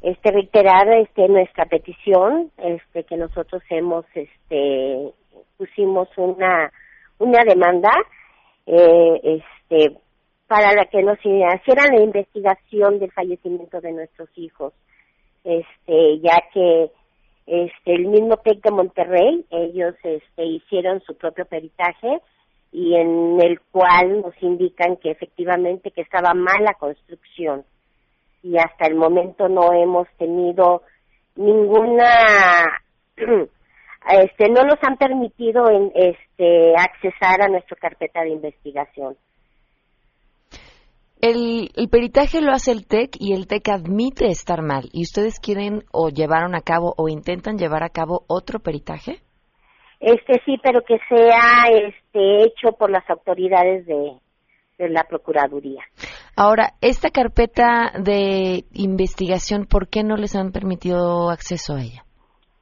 este 0.06 0.30
reiterar 0.30 0.88
este 1.00 1.26
nuestra 1.26 1.66
petición, 1.66 2.52
este 2.58 3.02
que 3.02 3.16
nosotros 3.16 3.60
hemos 3.70 4.04
este 4.14 5.12
pusimos 5.56 6.08
una 6.16 6.70
una 7.18 7.42
demanda 7.44 7.90
eh, 8.66 9.40
este 9.68 9.96
para 10.46 10.72
la 10.74 10.84
que 10.84 11.02
nos 11.02 11.18
hicieran 11.18 11.96
la 11.96 12.04
investigación 12.04 13.00
del 13.00 13.10
fallecimiento 13.10 13.80
de 13.80 13.90
nuestros 13.90 14.28
hijos. 14.36 14.72
Este, 15.42 16.20
ya 16.20 16.40
que 16.52 16.92
este 17.46 17.92
el 17.92 18.06
mismo 18.06 18.36
TEC 18.36 18.62
de 18.62 18.70
Monterrey, 18.70 19.44
ellos 19.50 19.96
este, 20.04 20.44
hicieron 20.44 21.00
su 21.00 21.16
propio 21.16 21.46
peritaje 21.46 22.20
y 22.70 22.94
en 22.94 23.40
el 23.40 23.60
cual 23.72 24.20
nos 24.22 24.40
indican 24.40 24.98
que 24.98 25.10
efectivamente 25.10 25.90
que 25.90 26.02
estaba 26.02 26.32
mal 26.32 26.62
la 26.62 26.74
construcción 26.74 27.64
y 28.46 28.56
hasta 28.58 28.86
el 28.86 28.94
momento 28.94 29.48
no 29.48 29.72
hemos 29.72 30.06
tenido 30.18 30.82
ninguna 31.34 32.10
este 33.16 34.48
no 34.48 34.62
nos 34.62 34.78
han 34.82 34.96
permitido 34.96 35.68
en, 35.68 35.90
este 35.94 36.74
accesar 36.76 37.42
a 37.42 37.48
nuestra 37.48 37.76
carpeta 37.76 38.22
de 38.22 38.30
investigación. 38.30 39.16
El, 41.20 41.70
el, 41.74 41.88
peritaje 41.88 42.40
lo 42.40 42.52
hace 42.52 42.70
el 42.70 42.86
TEC 42.86 43.16
y 43.18 43.32
el 43.32 43.48
TEC 43.48 43.70
admite 43.70 44.26
estar 44.26 44.62
mal. 44.62 44.84
¿Y 44.92 45.02
ustedes 45.02 45.40
quieren 45.40 45.82
o 45.90 46.10
llevaron 46.10 46.54
a 46.54 46.60
cabo 46.60 46.94
o 46.96 47.08
intentan 47.08 47.56
llevar 47.56 47.82
a 47.82 47.88
cabo 47.88 48.24
otro 48.28 48.60
peritaje? 48.60 49.22
Este 49.98 50.40
sí, 50.44 50.56
pero 50.62 50.82
que 50.82 50.98
sea 51.08 51.64
este 51.72 52.44
hecho 52.44 52.72
por 52.78 52.90
las 52.90 53.08
autoridades 53.08 53.86
de, 53.86 54.12
de 54.78 54.88
la 54.88 55.04
Procuraduría. 55.04 55.82
Ahora, 56.36 56.74
esta 56.80 57.10
carpeta 57.10 57.92
de 57.98 58.64
investigación, 58.74 59.66
¿por 59.66 59.88
qué 59.88 60.02
no 60.02 60.16
les 60.16 60.36
han 60.36 60.52
permitido 60.52 61.30
acceso 61.30 61.74
a 61.74 61.80
ella? 61.80 62.04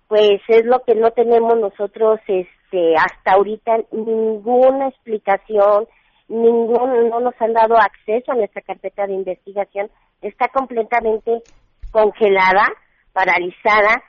Pues 0.09 0.41
es 0.49 0.65
lo 0.65 0.81
que 0.85 0.95
no 0.95 1.11
tenemos 1.11 1.59
nosotros 1.59 2.21
este, 2.29 2.95
hasta 2.97 3.33
ahorita 3.33 3.79
ninguna 3.91 4.89
explicación, 4.89 5.89
ningún, 6.29 7.09
no 7.09 7.21
nos 7.21 7.35
han 7.41 7.53
dado 7.53 7.77
acceso 7.77 8.33
a 8.33 8.37
nuestra 8.37 8.63
carpeta 8.63 9.07
de 9.07 9.15
investigación, 9.15 9.91
está 10.23 10.49
completamente 10.49 11.43
congelada, 11.91 12.67
paralizada. 13.13 14.03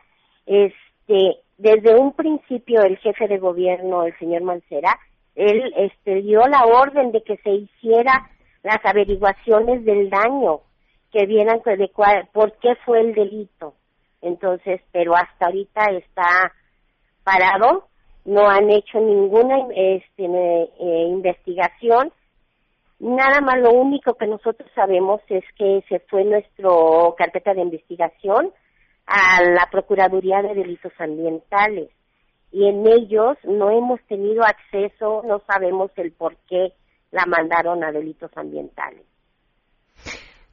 Este, 0.46 1.40
desde 1.58 1.96
un 1.96 2.14
principio 2.14 2.84
el 2.84 2.98
jefe 2.98 3.28
de 3.28 3.40
gobierno, 3.40 4.04
el 4.04 4.18
señor 4.20 4.44
Mancera, 4.44 5.00
él 5.36 5.74
este, 5.76 6.22
dio 6.22 6.48
la 6.48 6.66
orden 6.66 7.12
de 7.12 7.22
que 7.22 7.38
se 7.38 7.52
hiciera 7.52 8.30
las 8.64 8.80
averiguaciones 8.84 9.86
del 9.86 10.10
daño, 10.10 10.62
que 11.12 11.26
vieran 11.26 11.62
de 11.64 11.92
por 12.34 12.54
qué 12.54 12.76
fue 12.86 13.02
el 13.02 13.14
delito. 13.14 13.76
Entonces, 14.22 14.82
pero 14.92 15.16
hasta 15.16 15.46
ahorita 15.46 15.86
está 15.92 16.54
parado, 17.24 17.88
no 18.24 18.50
han 18.50 18.70
hecho 18.72 19.00
ninguna 19.00 19.68
este, 19.76 20.26
eh, 20.26 21.08
investigación. 21.10 22.12
Nada 23.00 23.42
más 23.42 23.58
lo 23.60 23.72
único 23.72 24.16
que 24.16 24.26
nosotros 24.26 24.70
sabemos 24.74 25.22
es 25.28 25.44
que 25.58 25.84
se 25.90 26.00
fue 26.00 26.24
nuestro 26.24 27.14
carpeta 27.18 27.54
de 27.54 27.62
investigación 27.62 28.52
a 29.06 29.44
la 29.44 29.68
Procuraduría 29.70 30.42
de 30.42 30.56
Delitos 30.56 30.94
Ambientales 30.98 31.90
y 32.56 32.70
en 32.70 32.88
ellos 32.88 33.38
no 33.44 33.70
hemos 33.70 34.00
tenido 34.08 34.42
acceso, 34.46 35.24
no 35.26 35.42
sabemos 35.46 35.92
el 35.98 36.14
por 36.14 36.38
qué 36.48 36.72
la 37.12 37.26
mandaron 37.26 37.84
a 37.84 37.92
delitos 37.92 38.32
ambientales. 38.38 39.06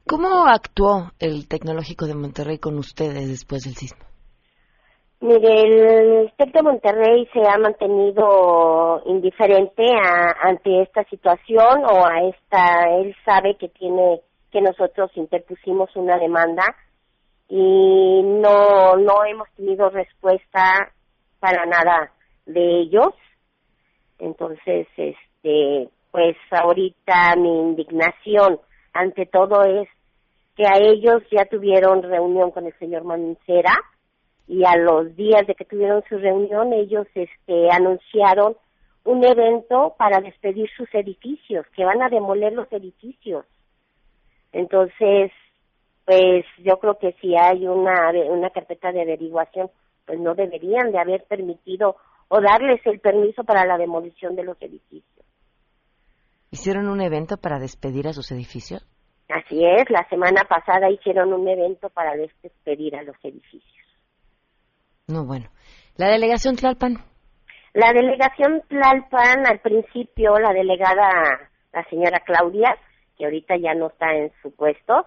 ¿Cómo 0.05 0.45
actuó 0.45 1.13
el 1.19 1.47
Tecnológico 1.47 2.05
de 2.05 2.13
Monterrey 2.13 2.57
con 2.59 2.77
ustedes 2.77 3.29
después 3.29 3.63
del 3.63 3.75
sismo? 3.75 4.03
Mire, 5.21 5.61
el 5.61 6.33
TEC 6.35 6.51
de 6.51 6.61
Monterrey 6.61 7.25
se 7.31 7.39
ha 7.49 7.57
mantenido 7.57 9.01
indiferente 9.05 9.85
ante 10.41 10.81
esta 10.81 11.05
situación 11.05 11.85
o 11.85 12.05
a 12.05 12.19
esta, 12.27 12.97
él 12.99 13.15
sabe 13.23 13.55
que 13.57 13.69
tiene, 13.69 14.19
que 14.51 14.59
nosotros 14.59 15.09
interpusimos 15.15 15.95
una 15.95 16.17
demanda 16.17 16.65
y 17.47 18.21
no, 18.23 18.97
no 18.97 19.23
hemos 19.23 19.47
tenido 19.55 19.89
respuesta 19.89 20.91
para 21.43 21.65
nada 21.65 22.09
de 22.45 22.79
ellos. 22.79 23.13
Entonces, 24.17 24.87
este, 24.95 25.89
pues 26.09 26.37
ahorita 26.51 27.35
mi 27.35 27.49
indignación 27.49 28.61
ante 28.93 29.25
todo 29.25 29.65
es 29.65 29.89
que 30.55 30.65
a 30.65 30.77
ellos 30.77 31.21
ya 31.29 31.43
tuvieron 31.43 32.01
reunión 32.01 32.51
con 32.51 32.65
el 32.65 32.79
señor 32.79 33.03
Mancera 33.03 33.73
y 34.47 34.63
a 34.63 34.77
los 34.77 35.13
días 35.17 35.45
de 35.45 35.53
que 35.55 35.65
tuvieron 35.65 36.01
su 36.07 36.17
reunión 36.17 36.71
ellos 36.71 37.07
este 37.13 37.69
anunciaron 37.69 38.55
un 39.03 39.25
evento 39.25 39.95
para 39.97 40.21
despedir 40.21 40.69
sus 40.77 40.87
edificios, 40.95 41.65
que 41.75 41.83
van 41.83 42.01
a 42.01 42.07
demoler 42.07 42.53
los 42.53 42.71
edificios. 42.71 43.45
Entonces, 44.53 45.29
pues 46.05 46.45
yo 46.59 46.79
creo 46.79 46.97
que 46.99 47.11
si 47.19 47.35
hay 47.35 47.67
una 47.67 48.11
una 48.29 48.49
carpeta 48.49 48.93
de 48.93 49.01
averiguación, 49.01 49.69
pues 50.05 50.19
no 50.19 50.35
deberían 50.35 50.91
de 50.91 50.99
haber 50.99 51.25
permitido 51.25 51.95
o 52.27 52.41
darles 52.41 52.81
el 52.85 52.99
permiso 52.99 53.43
para 53.43 53.65
la 53.65 53.77
demolición 53.77 54.35
de 54.35 54.43
los 54.43 54.61
edificios. 54.61 55.25
¿Hicieron 56.51 56.87
un 56.87 57.01
evento 57.01 57.37
para 57.37 57.59
despedir 57.59 58.07
a 58.07 58.13
sus 58.13 58.31
edificios? 58.31 58.85
Así 59.29 59.63
es, 59.65 59.89
la 59.89 60.07
semana 60.09 60.43
pasada 60.43 60.89
hicieron 60.89 61.33
un 61.33 61.47
evento 61.47 61.89
para 61.89 62.15
despedir 62.15 62.95
a 62.95 63.03
los 63.03 63.15
edificios. 63.23 63.87
No, 65.07 65.25
bueno. 65.25 65.49
¿La 65.97 66.09
delegación 66.09 66.55
Tlalpan? 66.55 66.97
La 67.73 67.91
delegación 67.93 68.61
Tlalpan, 68.67 69.47
al 69.47 69.59
principio, 69.59 70.37
la 70.37 70.53
delegada, 70.53 71.49
la 71.71 71.83
señora 71.89 72.19
Claudia, 72.19 72.77
que 73.17 73.25
ahorita 73.25 73.57
ya 73.57 73.73
no 73.73 73.87
está 73.87 74.13
en 74.15 74.31
su 74.41 74.51
puesto, 74.51 75.05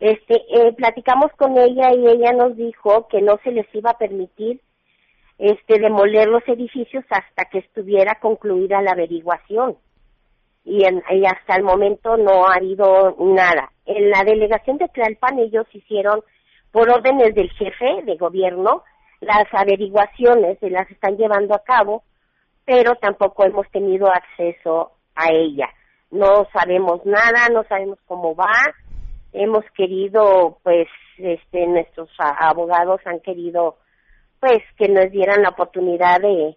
este, 0.00 0.34
eh, 0.34 0.72
platicamos 0.76 1.30
con 1.36 1.56
ella 1.56 1.92
y 1.94 2.06
ella 2.06 2.32
nos 2.32 2.56
dijo 2.56 3.08
que 3.08 3.22
no 3.22 3.38
se 3.44 3.52
les 3.52 3.66
iba 3.74 3.90
a 3.90 3.98
permitir 3.98 4.60
este, 5.38 5.78
demoler 5.78 6.28
los 6.28 6.46
edificios 6.46 7.04
hasta 7.10 7.44
que 7.46 7.58
estuviera 7.58 8.16
concluida 8.16 8.82
la 8.82 8.92
averiguación 8.92 9.76
y, 10.64 10.84
hasta 11.26 11.56
el 11.56 11.62
momento 11.62 12.16
no 12.16 12.46
ha 12.46 12.54
habido 12.54 13.16
nada. 13.18 13.70
En 13.84 14.10
la 14.10 14.24
delegación 14.24 14.78
de 14.78 14.88
Tlalpan 14.88 15.38
ellos 15.38 15.66
hicieron, 15.72 16.22
por 16.72 16.90
órdenes 16.90 17.34
del 17.34 17.50
jefe 17.50 18.02
de 18.04 18.16
gobierno, 18.16 18.82
las 19.20 19.46
averiguaciones 19.52 20.58
se 20.58 20.70
las 20.70 20.90
están 20.90 21.16
llevando 21.16 21.54
a 21.54 21.62
cabo, 21.62 22.02
pero 22.64 22.94
tampoco 22.96 23.44
hemos 23.44 23.70
tenido 23.70 24.08
acceso 24.10 24.92
a 25.14 25.28
ella. 25.30 25.68
No 26.14 26.46
sabemos 26.52 27.04
nada, 27.04 27.48
no 27.52 27.64
sabemos 27.64 27.98
cómo 28.06 28.36
va. 28.36 28.54
Hemos 29.32 29.64
querido, 29.76 30.58
pues, 30.62 30.86
este, 31.18 31.66
nuestros 31.66 32.08
abogados 32.18 33.00
han 33.04 33.18
querido, 33.18 33.78
pues, 34.38 34.62
que 34.78 34.88
nos 34.88 35.10
dieran 35.10 35.42
la 35.42 35.48
oportunidad 35.48 36.20
de, 36.20 36.56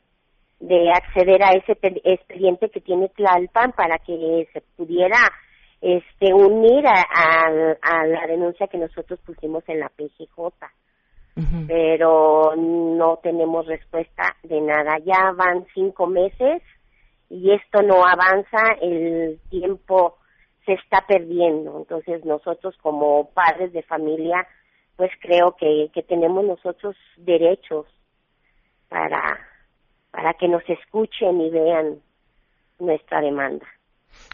de 0.60 0.92
acceder 0.92 1.42
a 1.42 1.54
ese 1.54 1.76
expediente 2.04 2.70
que 2.70 2.82
tiene 2.82 3.10
Tlalpan 3.10 3.72
para 3.72 3.98
que 3.98 4.48
se 4.54 4.62
pudiera 4.76 5.18
este 5.82 6.32
unir 6.36 6.86
a, 6.86 7.50
la 8.06 8.28
denuncia 8.28 8.68
que 8.68 8.78
nosotros 8.78 9.20
pusimos 9.26 9.64
en 9.68 9.80
la 9.80 9.90
PGJ. 9.90 10.38
Pero 11.68 12.56
no 12.56 13.18
tenemos 13.24 13.66
respuesta 13.66 14.36
de 14.44 14.62
nada. 14.62 14.98
Ya 15.04 15.32
van 15.36 15.66
cinco 15.74 16.06
meses 16.06 16.62
y 17.30 17.52
esto 17.52 17.82
no 17.82 18.06
avanza, 18.06 18.74
el 18.82 19.40
tiempo 19.50 20.18
se 20.66 20.74
está 20.74 21.06
perdiendo. 21.08 21.78
Entonces 21.78 22.24
nosotros 22.26 22.76
como 22.82 23.30
padres 23.32 23.74
de 23.74 23.84
familia, 23.84 24.48
pues 24.96 25.12
creo 25.22 25.56
que, 25.58 25.90
que 25.94 26.04
tenemos 26.04 26.46
nosotros 26.46 26.96
derechos 27.18 27.86
para 28.90 29.40
para 30.12 30.34
que 30.34 30.48
nos 30.48 30.64
escuchen 30.68 31.40
y 31.42 31.52
vean 31.52 32.02
nuestra 32.80 33.22
demanda. 33.22 33.68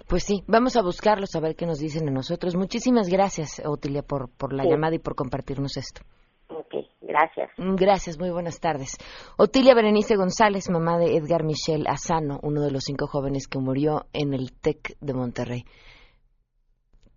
Pues 0.07 0.23
sí, 0.23 0.41
vamos 0.47 0.77
a 0.77 0.81
buscarlos 0.81 1.35
a 1.35 1.41
ver 1.41 1.55
qué 1.55 1.65
nos 1.65 1.79
dicen 1.79 2.07
a 2.07 2.11
nosotros. 2.11 2.55
Muchísimas 2.55 3.09
gracias, 3.09 3.61
Otilia, 3.65 4.01
por, 4.01 4.29
por 4.37 4.53
la 4.53 4.63
llamada 4.63 4.95
y 4.95 4.99
por 4.99 5.15
compartirnos 5.15 5.75
esto. 5.75 6.01
Ok, 6.47 6.75
gracias. 7.07 7.51
Gracias, 7.57 8.17
muy 8.17 8.31
buenas 8.31 8.59
tardes. 8.59 8.97
Otilia 9.37 9.75
Berenice 9.75 10.15
González, 10.15 10.69
mamá 10.69 10.97
de 10.97 11.17
Edgar 11.17 11.43
Michel 11.43 11.85
Asano, 11.87 12.39
uno 12.41 12.61
de 12.61 12.71
los 12.71 12.83
cinco 12.83 13.07
jóvenes 13.07 13.47
que 13.47 13.59
murió 13.59 14.07
en 14.13 14.33
el 14.33 14.53
TEC 14.53 14.97
de 14.99 15.13
Monterrey. 15.13 15.65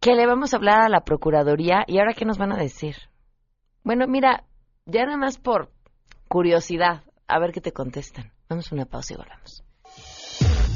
¿Qué 0.01 0.15
le 0.15 0.27
vamos 0.27 0.53
a 0.53 0.59
hablar 0.59 0.83
a 0.83 0.89
la 0.89 1.01
Procuraduría 1.01 1.85
y 1.87 1.99
ahora 1.99 2.15
qué 2.15 2.25
nos 2.25 2.39
van 2.39 2.53
a 2.53 2.57
decir? 2.57 2.97
Bueno, 3.83 4.07
mira, 4.07 4.45
ya 4.85 5.05
nada 5.05 5.17
más 5.17 5.39
por 5.39 5.71
curiosidad, 6.29 7.03
a 7.27 7.39
ver 7.39 7.53
qué 7.53 7.61
te 7.61 7.73
contestan. 7.73 8.31
Vamos 8.49 8.71
a 8.71 8.75
una 8.75 8.85
pausa 8.85 9.15
y 9.15 9.17
volvemos. 9.17 9.65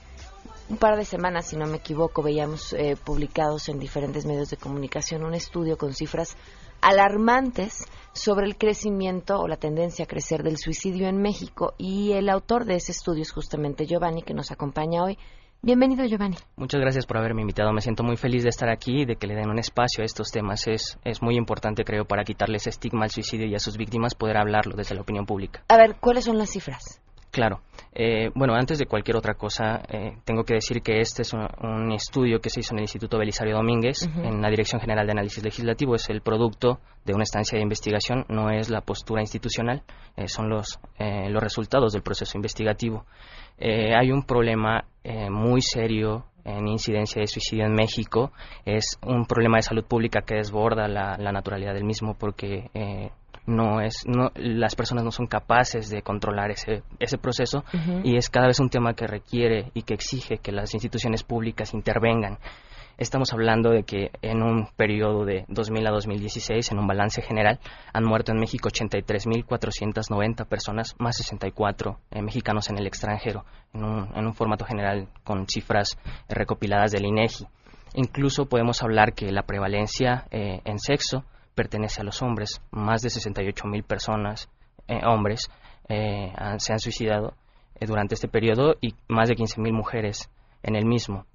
un 0.70 0.78
par 0.78 0.98
de 0.98 1.06
semanas, 1.06 1.48
si 1.48 1.58
no 1.58 1.68
me 1.68 1.78
equivoco, 1.78 2.24
veíamos 2.24 2.74
eh, 2.74 2.98
publicados 3.02 3.70
en 3.70 3.80
diferentes 3.80 4.26
medios 4.26 4.50
de 4.50 4.58
comunicación 4.58 5.24
un 5.24 5.36
estudio 5.36 5.78
con 5.78 5.94
cifras 5.94 6.36
alarmantes 6.82 7.86
sobre 8.14 8.46
el 8.46 8.58
crecimiento 8.58 9.40
o 9.40 9.48
la 9.48 9.58
tendencia 9.58 10.06
a 10.06 10.08
crecer 10.08 10.44
del 10.44 10.58
suicidio 10.58 11.08
en 11.08 11.22
México. 11.22 11.74
Y 11.78 12.14
el 12.14 12.30
autor 12.30 12.66
de 12.66 12.76
ese 12.76 12.92
estudio 12.92 13.22
es 13.22 13.32
justamente 13.32 13.86
Giovanni, 13.86 14.24
que 14.24 14.34
nos 14.34 14.52
acompaña 14.52 15.04
hoy. 15.04 15.18
Bienvenido, 15.62 16.06
Giovanni. 16.06 16.38
Muchas 16.56 16.80
gracias 16.80 17.06
por 17.06 17.18
haberme 17.18 17.42
invitado. 17.42 17.74
Me 17.74 17.82
siento 17.82 18.04
muy 18.04 18.16
feliz 18.16 18.44
de 18.44 18.50
estar 18.50 18.70
aquí 18.70 19.02
y 19.02 19.06
de 19.06 19.16
que 19.16 19.28
le 19.28 19.36
den 19.36 19.50
un 19.50 19.58
espacio 19.58 20.04
a 20.04 20.06
estos 20.06 20.32
temas. 20.32 20.68
Es, 20.68 21.00
es 21.04 21.22
muy 21.22 21.36
importante, 21.36 21.84
creo, 21.84 22.06
para 22.06 22.24
quitarles 22.24 22.68
estigma 22.68 23.06
al 23.06 23.12
suicidio 23.12 23.48
y 23.48 23.56
a 23.56 23.60
sus 23.60 23.76
víctimas 23.76 24.14
poder 24.14 24.38
hablarlo 24.38 24.76
desde 24.76 24.96
la 24.96 25.02
opinión 25.02 25.26
pública. 25.26 25.64
A 25.68 25.78
ver, 25.78 25.96
¿cuáles 26.00 26.26
son 26.26 26.38
las 26.38 26.52
cifras? 26.52 27.02
Claro. 27.38 27.60
Eh, 27.94 28.32
bueno, 28.34 28.56
antes 28.56 28.80
de 28.80 28.88
cualquier 28.88 29.16
otra 29.16 29.36
cosa, 29.36 29.84
eh, 29.90 30.18
tengo 30.26 30.44
que 30.44 30.56
decir 30.56 30.82
que 30.82 31.02
este 31.02 31.22
es 31.22 31.34
un, 31.34 31.48
un 31.62 31.92
estudio 31.92 32.40
que 32.40 32.50
se 32.50 32.62
hizo 32.62 32.74
en 32.74 32.80
el 32.80 32.86
Instituto 32.86 33.20
Belisario 33.20 33.56
Domínguez, 33.56 34.10
en 34.24 34.42
la 34.42 34.50
Dirección 34.50 34.82
General 34.82 35.06
de 35.06 35.12
Análisis 35.12 35.44
Legislativo. 35.44 35.94
Es 35.94 36.10
el 36.10 36.22
producto 36.22 36.80
de 37.06 37.14
una 37.14 37.22
estancia 37.22 37.56
de 37.56 37.62
investigación, 37.62 38.26
no 38.28 38.50
es 38.50 38.72
la 38.72 38.82
postura 38.82 39.22
institucional, 39.22 39.84
eh, 40.16 40.28
son 40.28 40.50
los, 40.50 40.80
eh, 40.98 41.30
los 41.30 41.44
resultados 41.44 41.94
del 41.94 42.02
proceso 42.02 42.36
investigativo. 42.40 43.06
Eh, 43.60 43.94
hay 43.96 44.12
un 44.12 44.24
problema 44.24 44.86
eh, 45.04 45.30
muy 45.30 45.62
serio 45.62 46.26
en 46.44 46.68
incidencia 46.68 47.22
de 47.22 47.28
suicidio 47.28 47.66
en 47.66 47.74
México. 47.74 48.32
Es 48.66 48.98
un 49.06 49.28
problema 49.28 49.58
de 49.58 49.62
salud 49.62 49.86
pública 49.86 50.22
que 50.22 50.38
desborda 50.38 50.88
la, 50.88 51.18
la 51.20 51.32
naturalidad 51.32 51.76
del 51.76 51.84
mismo 51.84 52.16
porque 52.16 52.72
eh, 52.74 53.12
no 53.48 53.82
es, 53.82 54.06
no, 54.06 54.32
las 54.36 54.76
personas 54.76 55.04
no 55.04 55.12
son 55.12 55.26
capaces 55.26 55.90
de 55.90 56.02
controlar 56.02 56.52
ese, 56.52 56.84
ese 57.00 57.18
proceso 57.18 57.64
y 58.04 58.18
es 58.18 58.30
cada 58.30 58.48
vez 58.48 58.60
un 58.60 58.70
tema 58.70 58.94
que 58.94 59.08
requiere 59.08 59.72
y 59.74 59.84
que 59.84 59.94
exige 59.94 60.38
que 60.38 60.52
las 60.52 60.74
instituciones 60.74 61.24
públicas 61.24 61.74
intervengan. 61.74 62.38
Estamos 62.98 63.32
hablando 63.32 63.70
de 63.70 63.84
que 63.84 64.10
en 64.24 64.42
un 64.42 64.70
periodo 64.76 65.24
de 65.24 65.46
2000 65.50 65.86
a 65.88 65.92
2016, 65.92 66.72
en 66.72 66.80
un 66.80 66.88
balance 66.88 67.22
general, 67.22 67.60
han 67.94 68.04
muerto 68.04 68.32
en 68.32 68.40
México 68.40 68.70
83.490 68.70 70.48
personas, 70.48 70.96
más 70.98 71.18
64 71.18 72.00
eh, 72.10 72.22
mexicanos 72.24 72.72
en 72.72 72.80
el 72.80 72.88
extranjero, 72.88 73.46
en 73.74 73.84
un, 73.84 74.10
en 74.16 74.26
un 74.26 74.34
formato 74.34 74.66
general 74.66 75.08
con 75.24 75.48
cifras 75.48 75.96
eh, 76.28 76.34
recopiladas 76.34 76.92
del 76.92 77.06
INEGI. 77.06 77.46
Incluso 77.94 78.48
podemos 78.48 78.82
hablar 78.82 79.14
que 79.14 79.32
la 79.32 79.44
prevalencia 79.44 80.26
eh, 80.32 80.62
en 80.66 80.80
sexo 80.80 81.24
pertenece 81.58 82.00
a 82.02 82.06
los 82.06 82.22
hombres. 82.22 82.62
Más 82.72 83.02
de 83.02 83.10
68.000 83.10 83.84
personas, 83.84 84.48
eh, 84.88 85.02
hombres, 85.06 85.50
eh, 85.90 86.32
han- 86.38 86.62
se 86.62 86.72
han 86.72 86.80
suicidado 86.80 87.34
eh, 87.80 87.86
durante 87.86 88.16
este 88.16 88.30
periodo 88.30 88.76
y 88.80 88.96
más 89.10 89.28
de 89.28 89.36
15.000 89.36 89.74
mujeres 89.74 90.30
en 90.64 90.76
el 90.76 90.86
mismo. 90.86 91.26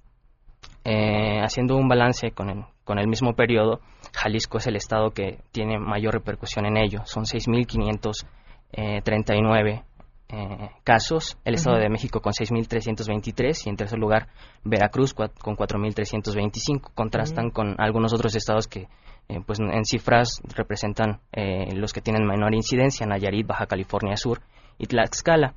Haciendo 0.85 1.77
un 1.77 1.87
balance 1.87 2.31
con 2.31 2.49
el, 2.49 2.65
con 2.83 2.99
el 2.99 3.07
mismo 3.07 3.33
periodo, 3.33 3.79
Jalisco 4.13 4.57
es 4.57 4.67
el 4.67 4.75
estado 4.75 5.11
que 5.11 5.39
tiene 5.51 5.79
mayor 5.79 6.13
repercusión 6.13 6.65
en 6.65 6.77
ello. 6.77 7.01
Son 7.05 7.25
6.539 7.25 9.83
eh, 10.29 10.69
casos, 10.83 11.37
el 11.45 11.55
Estado 11.55 11.77
de 11.77 11.89
México 11.89 12.21
con 12.21 12.33
6.323 12.33 13.65
y 13.65 13.69
en 13.69 13.75
tercer 13.75 13.99
lugar 13.99 14.27
Veracruz 14.63 15.13
con 15.13 15.55
4.325. 15.55 16.91
Contrastan 16.95 17.45
Ujú. 17.47 17.53
con 17.53 17.75
algunos 17.79 18.13
otros 18.13 18.35
estados 18.35 18.67
que 18.67 18.87
eh, 19.29 19.39
pues 19.45 19.59
en 19.59 19.85
cifras 19.85 20.41
representan 20.55 21.21
eh, 21.31 21.73
los 21.75 21.93
que 21.93 22.01
tienen 22.01 22.25
menor 22.25 22.53
incidencia, 22.53 23.05
Nayarit, 23.05 23.47
Baja 23.47 23.65
California 23.65 24.17
Sur 24.17 24.41
y 24.77 24.87
Tlaxcala. 24.87 25.53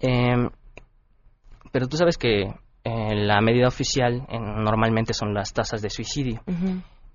Em, 0.00 0.50
pero 1.72 1.86
tú 1.88 1.96
sabes 1.96 2.18
que 2.18 2.54
eh, 2.84 3.14
la 3.14 3.40
medida 3.40 3.68
oficial 3.68 4.26
eh, 4.28 4.38
normalmente 4.38 5.14
son 5.14 5.34
las 5.34 5.52
tasas 5.52 5.82
de 5.82 5.90
suicidio. 5.90 6.42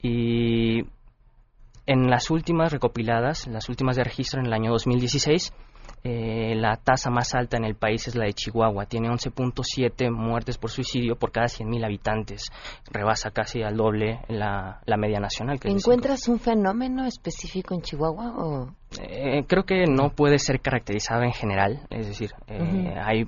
Y 0.02 0.84
en 1.86 2.10
las 2.10 2.30
últimas 2.30 2.72
recopiladas, 2.72 3.48
las 3.48 3.70
últimas 3.70 3.96
de 3.96 4.04
registro 4.04 4.40
en 4.40 4.48
el 4.48 4.54
año 4.54 4.72
2016, 4.72 5.54
eh, 6.04 6.56
la 6.56 6.78
tasa 6.78 7.10
más 7.10 7.34
alta 7.36 7.58
en 7.58 7.66
el 7.66 7.76
país 7.76 8.08
es 8.08 8.16
la 8.16 8.26
de 8.26 8.34
Chihuahua. 8.34 8.86
Tiene 8.86 9.10
11.7 9.10 10.12
muertes 10.12 10.58
por 10.58 10.70
suicidio 10.70 11.16
por 11.16 11.32
cada 11.32 11.48
100.000 11.48 11.86
habitantes. 11.86 12.46
Rebasa 12.92 13.32
casi 13.32 13.62
al 13.64 13.76
doble 13.78 14.20
la, 14.30 14.82
la 14.86 14.98
media 14.98 15.20
nacional. 15.20 15.60
Que 15.60 15.70
es 15.70 15.76
¿Encuentras 15.76 16.28
un 16.28 16.40
fenómeno 16.40 17.06
específico 17.06 17.74
en 17.74 17.82
Chihuahua 17.82 18.34
o 18.38 18.72
eh, 19.02 19.44
creo 19.48 19.66
que 19.66 19.84
no 19.86 20.12
puede 20.12 20.40
ser 20.40 20.62
caracterizado 20.62 21.24
en 21.24 21.34
general, 21.34 21.82
es 21.90 22.08
decir, 22.08 22.32
eh, 22.48 22.96
hay, 23.04 23.26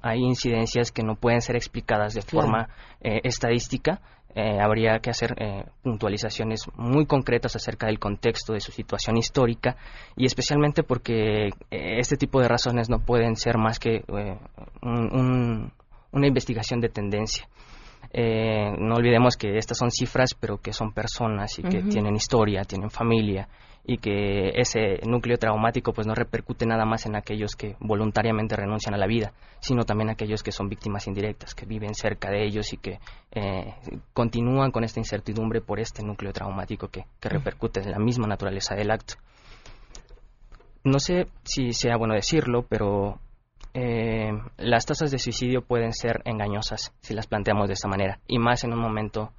hay 0.00 0.20
incidencias 0.20 0.90
que 0.92 1.02
no 1.02 1.14
pueden 1.14 1.42
ser 1.42 1.56
explicadas 1.56 2.14
de 2.14 2.22
Claro. 2.22 2.46
forma 2.46 2.68
eh, 3.02 3.20
estadística. 3.24 4.00
Eh, 4.34 4.58
habría 4.60 4.98
que 5.00 5.10
hacer 5.10 5.34
eh, 5.38 5.64
puntualizaciones 5.82 6.60
muy 6.76 7.06
concretas 7.06 7.56
acerca 7.56 7.86
del 7.86 7.98
contexto 7.98 8.52
de 8.52 8.60
su 8.60 8.70
situación 8.72 9.16
histórica 9.16 9.76
y 10.16 10.26
especialmente 10.26 10.82
porque 10.82 11.46
eh, 11.46 11.98
este 11.98 12.16
tipo 12.16 12.40
de 12.40 12.46
razones 12.48 12.88
no 12.90 12.98
pueden 13.00 13.36
ser 13.36 13.56
más 13.58 13.78
que 13.78 13.96
eh, 13.96 14.38
un- 14.82 15.12
un- 15.12 15.72
una 16.12 16.26
investigación 16.26 16.80
de 16.80 16.88
tendencia. 16.90 17.48
Eh, 18.12 18.70
no 18.78 18.94
olvidemos 18.96 19.36
que 19.36 19.56
estas 19.58 19.78
son 19.78 19.90
cifras, 19.90 20.34
pero 20.38 20.58
que 20.58 20.72
son 20.72 20.92
personas 20.92 21.58
y 21.58 21.62
que 21.62 21.82
tienen 21.88 22.14
historia, 22.14 22.62
tienen 22.64 22.90
familia 22.90 23.48
y 23.88 23.96
que 23.96 24.50
ese 24.54 25.00
núcleo 25.06 25.38
traumático 25.38 25.94
pues 25.94 26.06
no 26.06 26.14
repercute 26.14 26.66
nada 26.66 26.84
más 26.84 27.06
en 27.06 27.16
aquellos 27.16 27.56
que 27.56 27.74
voluntariamente 27.80 28.54
renuncian 28.54 28.94
a 28.94 28.98
la 28.98 29.06
vida, 29.06 29.32
sino 29.60 29.84
también 29.84 30.10
aquellos 30.10 30.42
que 30.42 30.52
son 30.52 30.68
víctimas 30.68 31.06
indirectas, 31.06 31.54
que 31.54 31.64
viven 31.64 31.94
cerca 31.94 32.30
de 32.30 32.44
ellos 32.44 32.70
y 32.74 32.76
que 32.76 33.00
eh, 33.32 33.74
continúan 34.12 34.72
con 34.72 34.84
esta 34.84 35.00
incertidumbre 35.00 35.62
por 35.62 35.80
este 35.80 36.02
núcleo 36.02 36.34
traumático 36.34 36.88
que, 36.88 37.06
que 37.18 37.30
repercute 37.30 37.80
en 37.80 37.90
la 37.90 37.98
misma 37.98 38.26
naturaleza 38.26 38.74
del 38.74 38.90
acto. 38.90 39.14
No 40.84 40.98
sé 41.00 41.28
si 41.44 41.72
sea 41.72 41.96
bueno 41.96 42.12
decirlo, 42.12 42.66
pero 42.68 43.18
eh, 43.72 44.32
las 44.58 44.84
tasas 44.84 45.10
de 45.10 45.18
suicidio 45.18 45.62
pueden 45.62 45.94
ser 45.94 46.20
engañosas 46.26 46.92
si 47.00 47.14
las 47.14 47.26
planteamos 47.26 47.68
de 47.68 47.72
esta 47.72 47.88
manera, 47.88 48.20
y 48.26 48.38
más 48.38 48.64
en 48.64 48.74
un 48.74 48.80
momento 48.80 49.32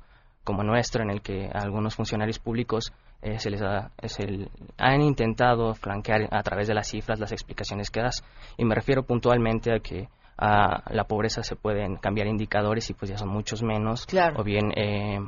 como 0.44 0.64
nuestro 0.64 1.04
en 1.04 1.12
el 1.12 1.22
que 1.22 1.52
algunos 1.54 1.94
funcionarios 1.94 2.40
públicos 2.40 2.92
eh, 3.22 3.40
se 3.40 3.50
les 3.50 3.62
ha- 3.62 3.92
se 4.08 4.50
han 4.78 5.02
intentado 5.02 5.74
flanquear 5.76 6.28
a 6.32 6.42
través 6.44 6.68
de 6.68 6.74
las 6.74 6.88
cifras 6.88 7.20
las 7.20 7.32
explicaciones 7.32 7.90
que 7.92 8.02
das. 8.02 8.24
Y 8.58 8.66
me 8.66 8.76
refiero 8.76 9.04
puntualmente 9.04 9.74
a 9.74 9.80
que 9.80 10.08
a 10.38 10.84
la 10.94 11.04
pobreza 11.04 11.44
se 11.44 11.56
pueden 11.58 11.98
cambiar 11.98 12.28
indicadores 12.28 12.90
y 12.90 12.94
pues 12.94 13.12
ya 13.12 13.18
son 13.18 13.28
muchos 13.30 13.62
menos. 13.62 14.06
Claro. 14.06 14.40
O 14.40 14.44
bien 14.44 14.72
eh, 14.76 15.20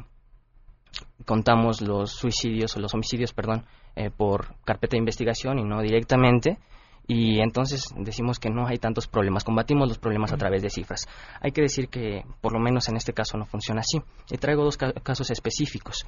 contamos 1.25 1.81
los 1.81 2.11
suicidios 2.11 2.75
o 2.75 2.79
los 2.79 2.93
homicidios, 2.93 3.33
perdón, 3.33 3.65
eh, 3.95 4.09
por 4.09 4.55
carpeta 4.63 4.91
de 4.91 4.99
investigación 4.99 5.59
y 5.59 5.63
no 5.63 5.81
directamente. 5.81 6.57
Y 7.07 7.39
entonces 7.39 7.85
decimos 7.97 8.39
que 8.39 8.49
no 8.49 8.67
hay 8.67 8.77
tantos 8.77 9.07
problemas, 9.07 9.43
combatimos 9.43 9.87
los 9.89 9.97
problemas 9.97 10.31
a 10.31 10.37
través 10.37 10.61
de 10.61 10.69
cifras. 10.69 11.07
Hay 11.41 11.51
que 11.51 11.61
decir 11.61 11.89
que 11.89 12.23
por 12.41 12.53
lo 12.53 12.59
menos 12.59 12.87
en 12.89 12.95
este 12.95 13.11
caso 13.13 13.37
no 13.37 13.45
funciona 13.45 13.81
así. 13.81 14.01
Y 14.29 14.37
traigo 14.37 14.63
dos 14.63 14.77
ca- 14.77 14.93
casos 14.93 15.29
específicos. 15.31 16.05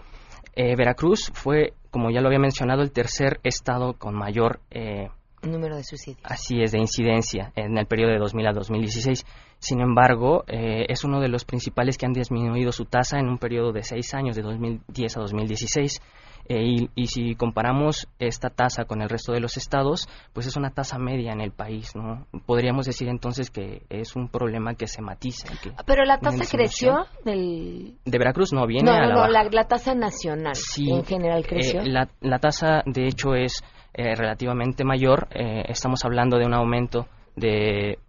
Eh, 0.56 0.76
Veracruz 0.76 1.32
fue, 1.34 1.74
como 1.92 2.12
ya 2.12 2.22
lo 2.22 2.28
había 2.28 2.40
mencionado, 2.40 2.84
el 2.84 2.92
tercer 2.92 3.40
estado 3.44 3.94
con 3.94 4.14
mayor 4.16 4.60
eh, 4.72 5.10
número 5.42 5.76
de 5.76 5.84
suicidios? 5.84 6.22
Así 6.24 6.62
es, 6.62 6.72
de 6.72 6.80
incidencia 6.80 7.52
en 7.56 7.78
el 7.78 7.86
periodo 7.86 8.12
de 8.12 8.20
2000 8.20 8.48
a 8.48 8.54
2016. 8.54 9.26
Sin 9.60 9.82
embargo, 9.82 10.44
eh, 10.48 10.86
es 10.90 11.04
uno 11.04 11.20
de 11.20 11.28
los 11.28 11.44
principales 11.44 11.98
que 11.98 12.06
han 12.06 12.14
disminuido 12.14 12.72
su 12.72 12.86
tasa 12.86 13.20
en 13.20 13.28
un 13.28 13.40
periodo 13.40 13.72
de 13.74 13.84
seis 13.84 14.14
años, 14.14 14.36
de 14.36 14.42
2010 14.42 15.18
a 15.18 15.20
2016. 15.22 16.02
Eh, 16.50 16.62
y, 16.62 16.90
y 16.96 17.08
si 17.08 17.36
comparamos 17.36 18.08
esta 18.20 18.50
tasa 18.50 18.84
con 18.86 19.02
el 19.02 19.10
resto 19.10 19.32
de 19.32 19.40
los 19.40 19.56
estados, 19.56 20.10
pues 20.34 20.46
es 20.46 20.58
una 20.58 20.72
tasa 20.72 20.98
media 21.00 21.32
en 21.32 21.40
el 21.40 21.52
país, 21.52 21.96
¿no? 21.96 22.26
Podríamos 22.46 22.86
decir 22.86 23.08
entonces 23.08 23.50
que 23.50 23.84
es 23.90 24.16
un 24.18 24.28
problema 24.28 24.76
que 24.76 24.88
se 24.88 25.02
matiza. 25.02 25.48
que 25.64 25.72
Pero 25.86 26.04
la 26.04 26.20
tasa 26.20 26.44
creció 26.52 27.06
del... 27.24 27.96
De 28.04 28.18
Veracruz 28.18 28.52
no, 28.52 28.68
viene 28.68 28.92
no, 28.92 28.98
a 28.98 29.00
no, 29.02 29.08
la 29.08 29.14
no, 29.14 29.20
baja. 29.22 29.32
la, 29.32 29.44
la 29.50 29.64
tasa 29.64 29.96
nacional 29.96 30.56
Sí, 30.56 30.92
en 30.92 31.06
general 31.06 31.46
creció. 31.48 31.82
eh, 31.82 31.86
la, 31.88 32.10
la 32.20 32.40
tasa, 32.40 32.84
de 32.86 33.08
hecho, 33.08 33.36
es 33.36 33.64
eh, 33.94 34.14
relativamente 34.16 34.84
mayor. 34.84 35.28
Eh, 35.32 35.64
estamos 35.70 36.04
hablando 36.04 36.38
de 36.38 36.46
un 36.46 36.54
aumento 36.54 37.08
de, 37.38 38.00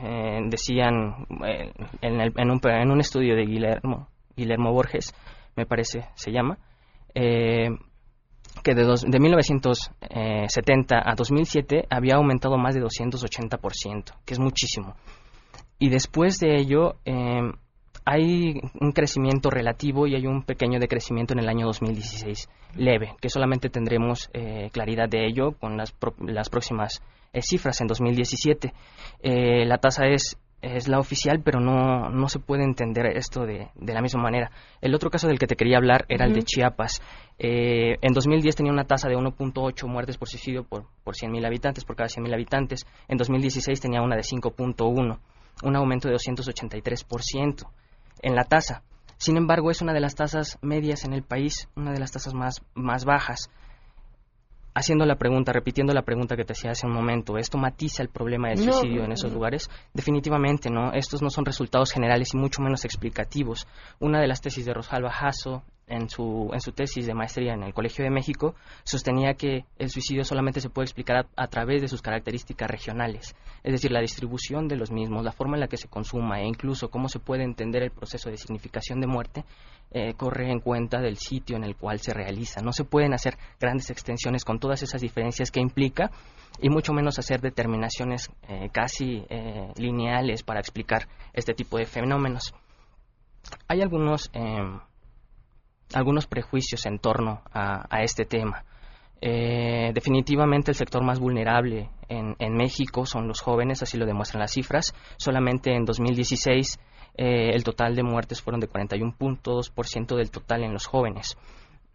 eh, 0.00 0.40
decían, 0.48 1.26
eh, 1.46 1.72
en, 2.02 2.20
el- 2.20 2.32
en 2.36 2.50
un, 2.50 2.60
en 2.64 2.90
un 2.90 3.00
estudio 3.00 3.36
de 3.36 3.44
Guillermo, 3.46 4.08
Guillermo 4.36 4.72
Borges, 4.72 5.14
me 5.56 5.64
parece, 5.66 6.06
se 6.14 6.30
llama, 6.32 6.58
eh, 7.20 7.68
que 8.62 8.74
de, 8.74 8.82
dos- 8.84 9.02
de 9.02 9.18
1970 9.18 11.02
a 11.04 11.14
2007 11.14 11.86
había 11.90 12.16
aumentado 12.16 12.56
más 12.58 12.74
de 12.74 12.82
280%, 12.82 14.14
que 14.24 14.34
es 14.34 14.38
muchísimo. 14.40 14.94
Y 15.78 15.88
después 15.90 16.38
de 16.40 16.56
ello, 16.56 16.96
eh, 17.04 17.40
hay 18.04 18.60
un 18.80 18.92
crecimiento 18.92 19.50
relativo 19.50 20.06
y 20.06 20.14
hay 20.14 20.26
un 20.26 20.42
pequeño 20.42 20.78
decrecimiento 20.80 21.34
en 21.34 21.40
el 21.40 21.48
año 21.48 21.66
2016, 21.66 22.48
leve, 22.76 23.14
que 23.20 23.28
solamente 23.28 23.68
tendremos 23.70 24.30
eh, 24.32 24.70
claridad 24.72 25.08
de 25.08 25.26
ello 25.26 25.52
con 25.52 25.76
las, 25.76 25.92
pro- 25.92 26.14
las 26.20 26.48
próximas 26.48 27.02
eh, 27.32 27.42
cifras 27.42 27.80
en 27.80 27.86
2017. 27.86 28.72
Eh, 29.22 29.64
la 29.66 29.78
tasa 29.78 30.06
es, 30.06 30.36
es 30.60 30.88
la 30.88 30.98
oficial, 30.98 31.40
pero 31.44 31.60
no, 31.60 32.10
no 32.10 32.28
se 32.28 32.40
puede 32.40 32.64
entender 32.64 33.06
esto 33.16 33.46
de, 33.46 33.68
de 33.74 33.94
la 33.94 34.02
misma 34.02 34.22
manera. 34.22 34.50
El 34.80 34.94
otro 34.94 35.10
caso 35.10 35.28
del 35.28 35.38
que 35.38 35.46
te 35.46 35.56
quería 35.56 35.76
hablar 35.76 36.04
era 36.08 36.26
el 36.26 36.32
de. 36.32 36.42
Chiapas. 36.42 37.00
Eh, 37.38 37.98
en 38.00 38.12
2010 38.12 38.56
tenía 38.56 38.72
una 38.72 38.84
tasa 38.84 39.08
de 39.08 39.16
1.8 39.16 39.86
muertes 39.86 40.16
por 40.16 40.28
suicidio 40.28 40.64
por, 40.64 40.86
por 41.04 41.14
100.000 41.14 41.46
habitantes, 41.46 41.84
por 41.84 41.94
cada 41.94 42.08
100.000 42.08 42.34
habitantes. 42.34 42.86
En 43.06 43.18
2016 43.18 43.80
tenía 43.80 44.02
una 44.02 44.16
de 44.16 44.22
5.1, 44.22 45.18
un 45.62 45.76
aumento 45.76 46.08
de 46.08 46.14
283% 46.14 47.68
en 48.22 48.34
la 48.34 48.44
tasa. 48.44 48.82
Sin 49.18 49.36
embargo, 49.36 49.70
es 49.70 49.82
una 49.82 49.92
de 49.92 50.00
las 50.00 50.14
tasas 50.14 50.58
medias 50.62 51.04
en 51.04 51.12
el 51.12 51.22
país, 51.22 51.68
una 51.76 51.92
de 51.92 51.98
las 51.98 52.12
tasas 52.12 52.34
más, 52.34 52.62
más 52.74 53.04
bajas. 53.04 53.50
Haciendo 54.78 55.04
la 55.04 55.16
pregunta, 55.16 55.52
repitiendo 55.52 55.92
la 55.92 56.02
pregunta 56.02 56.36
que 56.36 56.44
te 56.44 56.52
hacía 56.52 56.70
hace 56.70 56.86
un 56.86 56.92
momento, 56.92 57.36
¿esto 57.36 57.58
matiza 57.58 58.02
el 58.02 58.08
problema 58.08 58.48
del 58.48 58.58
suicidio 58.58 59.00
no, 59.00 59.04
en 59.06 59.12
esos 59.12 59.32
lugares? 59.32 59.68
Definitivamente 59.92 60.70
no. 60.70 60.92
Estos 60.92 61.22
no 61.22 61.30
son 61.30 61.44
resultados 61.44 61.92
generales 61.92 62.34
y 62.34 62.38
mucho 62.38 62.62
menos 62.62 62.84
explicativos. 62.84 63.66
Una 63.98 64.20
de 64.20 64.28
las 64.28 64.40
tesis 64.40 64.64
de 64.64 64.74
Rosalba 64.74 65.10
Jasso 65.10 65.62
en 65.88 66.08
su, 66.08 66.50
en 66.52 66.60
su 66.60 66.72
tesis 66.72 67.06
de 67.06 67.14
maestría 67.14 67.54
en 67.54 67.62
el 67.62 67.74
Colegio 67.74 68.04
de 68.04 68.10
México 68.10 68.54
sostenía 68.84 69.34
que 69.34 69.64
el 69.78 69.90
suicidio 69.90 70.24
solamente 70.24 70.60
se 70.60 70.70
puede 70.70 70.84
explicar 70.84 71.26
a, 71.36 71.46
través 71.48 71.82
de 71.82 71.88
sus 71.88 72.02
características 72.02 72.70
regionales, 72.70 73.34
es 73.62 73.72
decir, 73.72 73.90
la 73.90 74.00
distribución 74.00 74.68
de 74.68 74.76
los 74.76 74.90
mismos, 74.90 75.24
la 75.24 75.32
forma 75.32 75.56
en 75.56 75.60
la 75.60 75.68
que 75.68 75.76
se 75.76 75.88
consuma 75.88 76.40
e 76.40 76.46
incluso 76.46 76.90
cómo 76.90 77.08
se 77.08 77.18
puede 77.18 77.44
entender 77.44 77.82
el 77.82 77.90
proceso 77.90 78.30
de 78.30 78.36
significación 78.36 79.00
de 79.00 79.06
muerte 79.06 79.44
eh, 79.90 80.12
corre 80.14 80.50
en 80.50 80.60
cuenta 80.60 81.00
del 81.00 81.16
sitio 81.16 81.56
en 81.56 81.64
el 81.64 81.74
cual 81.74 81.98
se 82.00 82.12
realiza. 82.12 82.60
No 82.60 82.72
se 82.72 82.84
pueden 82.84 83.14
hacer 83.14 83.38
grandes 83.58 83.88
extensiones 83.90 84.44
con 84.44 84.58
todas 84.58 84.82
esas 84.82 85.00
diferencias 85.00 85.50
que 85.50 85.60
implica 85.60 86.10
y 86.60 86.68
mucho 86.68 86.92
menos 86.92 87.18
hacer 87.18 87.40
determinaciones 87.40 88.30
eh, 88.48 88.68
casi 88.72 89.24
eh, 89.28 89.72
lineales 89.76 90.42
para 90.42 90.60
explicar 90.60 91.08
este 91.32 91.54
tipo 91.54 91.78
de 91.78 91.86
fenómenos. 91.86 92.54
Hay 93.66 93.80
algunos, 93.80 94.30
eh, 94.34 94.78
algunos 95.94 96.26
prejuicios 96.26 96.86
en 96.86 96.98
torno 96.98 97.42
a, 97.52 98.02
este 98.02 98.24
tema. 98.24 98.64
Eh, 99.20 99.90
definitivamente 99.94 100.70
el 100.70 100.76
sector 100.76 101.02
más 101.02 101.18
vulnerable 101.18 101.90
en, 102.08 102.54
México 102.54 103.04
son 103.04 103.26
los 103.26 103.40
jóvenes, 103.40 103.82
así 103.82 103.98
lo 103.98 104.06
demuestran 104.06 104.40
las 104.40 104.52
cifras. 104.52 104.94
Solamente 105.16 105.74
en 105.74 105.84
2016 105.84 106.78
eh, 107.16 107.50
el 107.52 107.64
total 107.64 107.96
de 107.96 108.02
muertes 108.02 108.40
fueron 108.40 108.60
de 108.60 108.68
41.2% 108.68 110.16
del 110.16 110.30
total 110.30 110.62
en 110.62 110.72
los 110.72 110.86
jóvenes. 110.86 111.36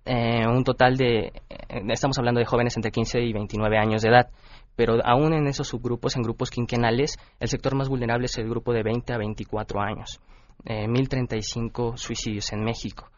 Eh, 0.06 0.46
un 0.46 0.66
total 0.66 0.98
de, 0.98 1.32
eh, 1.50 1.82
estamos 1.90 2.18
hablando 2.18 2.40
de 2.40 2.46
jóvenes 2.46 2.76
entre 2.76 2.92
15 2.92 3.22
y 3.22 3.32
29 3.32 3.78
años 3.78 4.02
de 4.02 4.10
edad, 4.10 4.30
pero 4.76 4.98
aún 5.06 5.34
en 5.34 5.48
esos 5.48 5.70
subgrupos, 5.70 6.18
en 6.18 6.24
grupos 6.24 6.50
quinquenales, 6.50 7.18
el 7.40 7.48
sector 7.48 7.76
más 7.76 7.88
vulnerable 7.88 8.26
es 8.26 8.38
el 8.38 8.50
grupo 8.50 8.74
de 8.74 8.84
20 8.84 9.14
a 9.14 9.18
24 9.18 9.80
años. 9.80 10.20
Eh, 10.66 10.88
1.035 10.88 11.96
suicidios 11.96 12.52
en 12.52 12.64
México. 12.64 13.10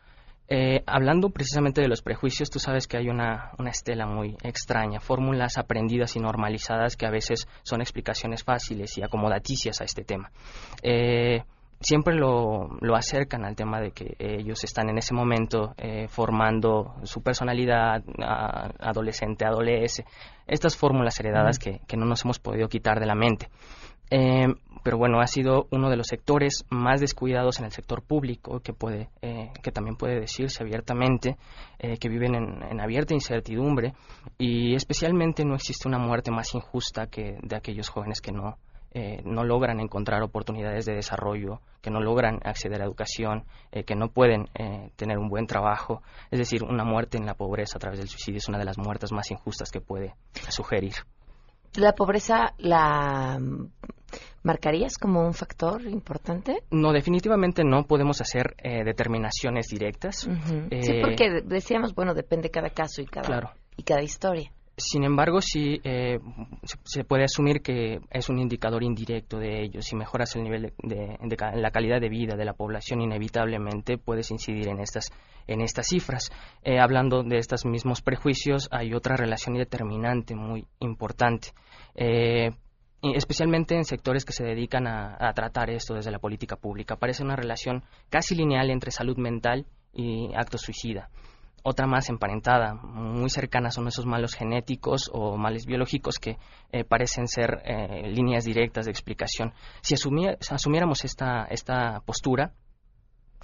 Eh, 0.48 0.84
hablando 0.86 1.30
precisamente 1.30 1.82
de 1.82 1.88
los 1.88 2.02
prejuicios, 2.04 2.50
tú 2.52 2.60
sabes 2.60 2.88
que 2.88 2.98
hay 2.98 3.10
una, 3.10 3.52
una 3.58 3.72
estela 3.72 4.06
muy 4.06 4.38
extraña, 4.44 5.00
fórmulas 5.00 5.58
aprendidas 5.58 6.16
y 6.16 6.20
normalizadas 6.20 6.96
que 6.96 7.08
a 7.08 7.12
veces 7.12 7.48
son 7.64 7.82
explicaciones 7.82 8.44
fáciles 8.44 8.98
y 8.98 9.04
acomodaticias 9.04 9.82
a 9.82 9.86
este 9.86 10.04
tema. 10.04 10.32
Eh, 10.84 11.44
siempre 11.80 12.16
lo, 12.16 12.70
lo 12.80 12.96
acercan 12.96 13.44
al 13.44 13.56
tema 13.56 13.82
de 13.82 13.92
que 13.92 14.16
ellos 14.20 14.64
están 14.64 14.90
en 14.90 14.98
ese 15.00 15.14
momento 15.14 15.74
eh, 15.78 16.08
formando 16.10 16.96
su 17.04 17.22
personalidad 17.24 18.04
a- 18.24 18.70
adolescente, 18.80 19.46
adolescente, 19.46 20.10
estas 20.48 20.78
fórmulas 20.78 21.20
heredadas 21.20 21.58
que, 21.58 21.82
que 21.88 21.98
no 21.98 22.06
nos 22.06 22.24
hemos 22.24 22.38
podido 22.40 22.68
quitar 22.68 23.00
de 23.00 23.08
la 23.08 23.16
mente. 23.16 23.50
Eh, 24.10 24.48
pero 24.84 24.98
bueno, 24.98 25.20
ha 25.20 25.28
sido 25.28 25.68
uno 25.72 25.89
de 25.89 25.98
los 25.98 26.08
sectores 26.08 26.63
más 26.70 27.02
descuidados 27.02 27.60
en 27.60 27.65
el 27.65 27.72
sector 27.72 28.04
público, 28.04 28.60
que 28.60 28.72
puede, 28.72 29.10
eh, 29.22 29.52
que 29.63 29.72
también 29.72 29.96
puede 29.96 30.20
decirse 30.20 30.62
abiertamente, 30.62 31.38
eh, 31.80 31.98
que 31.98 32.08
viven 32.08 32.36
en, 32.36 32.63
en 32.63 32.80
abierta 32.80 33.15
incertidumbre 33.15 33.94
y 34.38 34.76
especialmente 34.76 35.44
no 35.44 35.56
existe 35.56 35.88
una 35.88 35.98
muerte 35.98 36.30
más 36.30 36.54
injusta 36.54 37.08
que 37.08 37.38
de 37.41 37.56
aquellos 37.56 37.89
jóvenes 37.89 38.22
que 38.22 38.32
no, 38.32 38.58
eh, 38.98 39.22
no 39.26 39.44
logran 39.44 39.82
encontrar 39.82 40.24
oportunidades 40.24 40.86
de 40.86 40.94
desarrollo, 40.94 41.60
que 41.82 41.91
no 41.91 42.00
logran 42.00 42.39
acceder 42.46 42.82
a 42.82 42.86
educación, 42.86 43.44
eh, 43.74 43.84
que 43.84 43.94
no 43.94 44.08
pueden 44.08 44.48
eh, 44.56 44.89
tener 44.96 45.18
un 45.18 45.28
buen 45.28 45.48
trabajo. 45.48 46.02
Es 46.32 46.39
decir, 46.39 46.63
una 46.63 46.86
muerte 46.86 47.18
en 47.18 47.26
la 47.26 47.34
pobreza 47.34 47.78
a 47.78 47.80
través 47.82 48.00
del 48.00 48.08
suicidio 48.08 48.38
es 48.38 48.48
una 48.48 48.58
de 48.58 48.63
las 48.63 48.78
muertes 48.78 49.12
más 49.12 49.30
injustas 49.32 49.70
que 49.70 49.82
puede 49.82 50.15
sugerir. 50.48 50.94
¿La 51.78 51.94
pobreza 51.94 52.54
la 52.58 53.38
mm, 53.40 53.70
marcarías 54.44 54.98
como 54.98 55.26
un 55.26 55.34
factor 55.34 55.82
importante? 55.84 56.64
No, 56.72 56.94
definitivamente 56.94 57.64
no 57.64 57.84
podemos 57.84 58.22
hacer 58.22 58.56
eh, 58.64 58.84
determinaciones 58.84 59.68
directas. 59.68 60.26
Ujú. 60.26 60.68
Eh, 60.70 60.84
sí, 60.84 60.94
porque 61.02 61.42
decíamos, 61.44 61.94
bueno, 61.94 62.14
depende 62.14 62.50
cada 62.50 62.70
caso 62.70 63.02
y 63.02 63.06
cada, 63.06 63.26
Claro. 63.28 63.52
y 63.76 63.84
cada 63.84 64.02
historia. 64.04 64.52
Sin 64.78 65.06
embargo, 65.06 65.40
sí 65.42 65.80
eh, 65.86 66.20
se, 66.84 67.06
puede 67.06 67.24
asumir 67.24 67.62
que 67.62 68.02
es 68.10 68.28
un 68.28 68.40
indicador 68.40 68.84
indirecto 68.84 69.38
de 69.40 69.62
ello. 69.64 69.82
Si 69.82 69.96
mejoras 69.96 70.36
el 70.36 70.44
nivel 70.44 70.74
de, 70.84 71.18
de- 71.22 71.38
la 71.62 71.72
calidad 71.72 72.02
de 72.02 72.10
vida 72.10 72.36
de 72.36 72.44
la 72.44 72.54
población, 72.54 73.00
inevitablemente 73.02 73.98
puedes 73.98 74.32
incidir 74.32 74.68
en 74.68 74.80
estas 74.82 75.12
en 75.48 75.62
estas 75.62 75.88
cifras. 75.88 76.30
Eh, 76.64 76.80
hablando 76.80 77.24
de 77.24 77.38
estos 77.38 77.66
mismos 77.66 78.02
prejuicios, 78.02 78.68
hay 78.72 78.94
otra 78.94 79.16
relación 79.16 79.56
determinante 79.56 80.36
muy 80.36 80.66
importante. 80.80 81.50
Eh, 81.94 82.52
especialmente 83.02 83.76
en 83.76 83.86
sectores 83.86 84.26
que 84.26 84.34
se 84.34 84.44
dedican 84.44 84.88
a, 84.88 85.16
a 85.20 85.32
tratar 85.34 85.70
esto 85.70 85.94
desde 85.94 86.12
la 86.12 86.20
política 86.20 86.58
pública. 86.58 86.98
Parece 86.98 87.24
una 87.24 87.36
relación 87.36 87.84
casi 88.10 88.36
lineal 88.36 88.70
entre 88.72 88.92
salud 88.92 89.18
mental 89.18 89.68
y 89.94 90.34
acto 90.36 90.58
suicida 90.58 91.10
otra 91.67 91.88
más 91.88 92.10
emparentada, 92.10 92.75
muy 92.75 93.30
cercana 93.32 93.71
son 93.71 93.88
esos 93.88 94.06
malos 94.06 94.36
genéticos 94.36 95.10
o 95.12 95.36
males 95.36 95.65
biológicos 95.65 96.19
que 96.19 96.38
eh, 96.71 96.84
parecen 96.84 97.28
ser 97.28 97.63
eh, 97.65 98.08
líneas 98.08 98.45
directas 98.45 98.86
de 98.86 98.91
explicación. 98.91 99.51
Si 99.82 99.95
asumiéramos 99.95 101.04
esta, 101.04 101.47
postura, 102.06 102.54